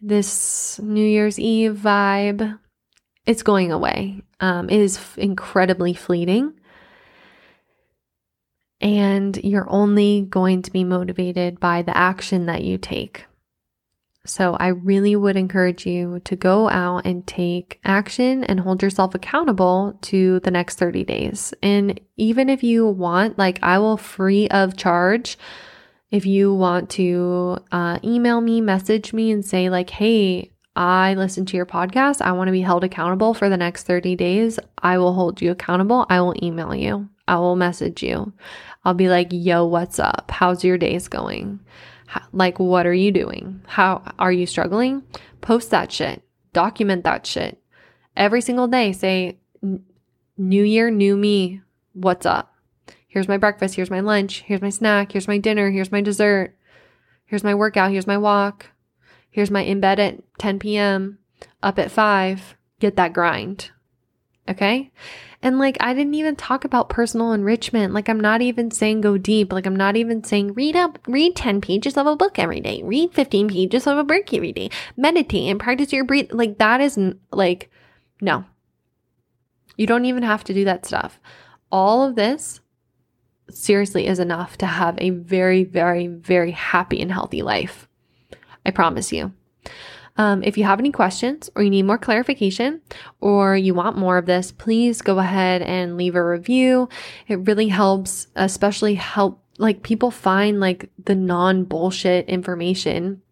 [0.00, 2.58] this New Year's Eve vibe,
[3.26, 4.22] it's going away.
[4.40, 6.54] Um, it is f- incredibly fleeting
[8.84, 13.24] and you're only going to be motivated by the action that you take.
[14.26, 19.14] So I really would encourage you to go out and take action and hold yourself
[19.14, 21.52] accountable to the next 30 days.
[21.62, 25.36] And even if you want, like I will free of charge,
[26.10, 31.44] if you want to uh, email me, message me and say like, Hey, I listen
[31.46, 32.22] to your podcast.
[32.22, 34.58] I want to be held accountable for the next 30 days.
[34.78, 36.06] I will hold you accountable.
[36.08, 37.08] I will email you.
[37.28, 38.32] I will message you.
[38.84, 40.30] I'll be like, yo, what's up?
[40.30, 41.60] How's your days going?
[42.32, 43.62] Like, what are you doing?
[43.66, 45.02] How are you struggling?
[45.40, 46.22] Post that shit.
[46.52, 47.60] Document that shit.
[48.16, 49.38] Every single day, say,
[50.36, 51.60] new year, new me.
[51.92, 52.54] What's up?
[53.06, 53.76] Here's my breakfast.
[53.76, 54.42] Here's my lunch.
[54.46, 55.12] Here's my snack.
[55.12, 55.70] Here's my dinner.
[55.70, 56.56] Here's my dessert.
[57.26, 57.92] Here's my workout.
[57.92, 58.66] Here's my walk.
[59.30, 61.18] Here's my in bed at 10 p.m.,
[61.62, 62.56] up at 5.
[62.80, 63.70] Get that grind.
[64.48, 64.90] Okay.
[65.42, 67.92] And like, I didn't even talk about personal enrichment.
[67.94, 69.52] Like, I'm not even saying go deep.
[69.52, 72.82] Like, I'm not even saying read up, read 10 pages of a book every day,
[72.82, 76.32] read 15 pages of a book every day, meditate and practice your breath.
[76.32, 76.98] Like, that is
[77.30, 77.70] like,
[78.20, 78.44] no.
[79.76, 81.18] You don't even have to do that stuff.
[81.72, 82.60] All of this
[83.50, 87.88] seriously is enough to have a very, very, very happy and healthy life.
[88.64, 89.32] I promise you.
[90.16, 92.80] Um, if you have any questions or you need more clarification
[93.20, 96.88] or you want more of this, please go ahead and leave a review.
[97.26, 103.22] It really helps, especially help like people find like the non bullshit information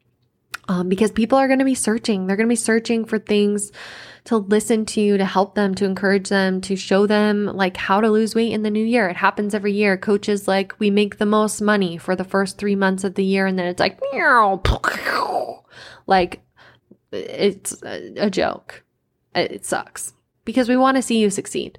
[0.69, 2.27] um, because people are going to be searching.
[2.27, 3.73] They're going to be searching for things
[4.25, 8.09] to listen to, to help them, to encourage them, to show them like how to
[8.09, 9.09] lose weight in the new year.
[9.09, 9.97] It happens every year.
[9.97, 13.47] Coaches like, we make the most money for the first three months of the year.
[13.47, 14.01] And then it's like,
[16.07, 16.41] like
[17.13, 18.83] it's a joke.
[19.35, 20.13] It sucks
[20.45, 21.79] because we want to see you succeed.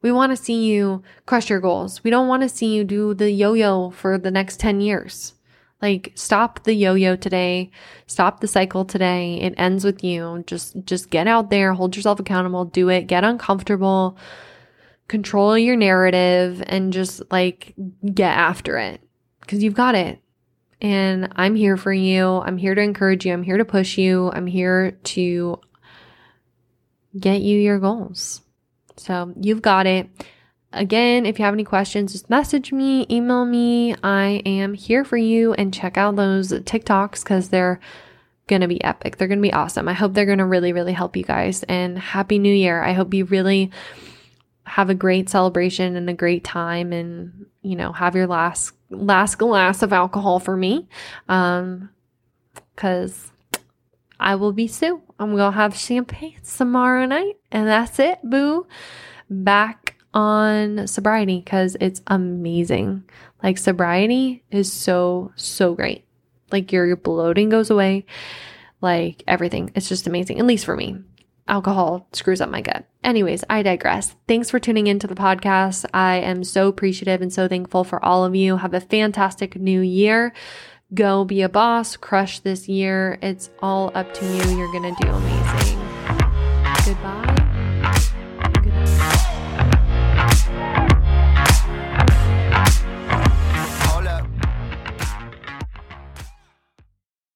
[0.00, 2.04] We want to see you crush your goals.
[2.04, 5.34] We don't want to see you do the yo yo for the next 10 years.
[5.80, 7.70] Like stop the yo-yo today.
[8.06, 9.40] Stop the cycle today.
[9.40, 10.42] It ends with you.
[10.46, 14.18] Just just get out there, hold yourself accountable, do it, get uncomfortable,
[15.06, 17.74] control your narrative and just like
[18.12, 19.00] get after it
[19.46, 20.20] cuz you've got it.
[20.80, 22.26] And I'm here for you.
[22.26, 23.32] I'm here to encourage you.
[23.32, 24.30] I'm here to push you.
[24.32, 25.60] I'm here to
[27.18, 28.42] get you your goals.
[28.96, 30.08] So you've got it.
[30.72, 33.96] Again, if you have any questions, just message me, email me.
[34.02, 37.80] I am here for you and check out those TikToks because they're
[38.48, 39.16] going to be epic.
[39.16, 39.88] They're going to be awesome.
[39.88, 41.62] I hope they're going to really, really help you guys.
[41.64, 42.82] And Happy New Year.
[42.82, 43.70] I hope you really
[44.68, 49.36] have a great celebration and a great time and, you know, have your last last
[49.36, 50.88] glass of alcohol for me.
[51.28, 51.90] Um
[52.76, 53.32] cuz
[54.20, 55.00] I will be Sue.
[55.18, 58.18] I'm to have champagne tomorrow night and that's it.
[58.22, 58.66] Boo.
[59.30, 63.04] Back on sobriety because it's amazing.
[63.42, 66.04] Like, sobriety is so, so great.
[66.50, 68.06] Like, your, your bloating goes away,
[68.80, 69.70] like, everything.
[69.74, 70.98] It's just amazing, at least for me.
[71.48, 72.84] Alcohol screws up my gut.
[73.02, 74.14] Anyways, I digress.
[74.26, 75.86] Thanks for tuning into the podcast.
[75.94, 78.58] I am so appreciative and so thankful for all of you.
[78.58, 80.32] Have a fantastic new year.
[80.94, 83.18] go be a boss, crush this year.
[83.20, 84.56] It's all up to you.
[84.56, 85.77] You're going to do amazing.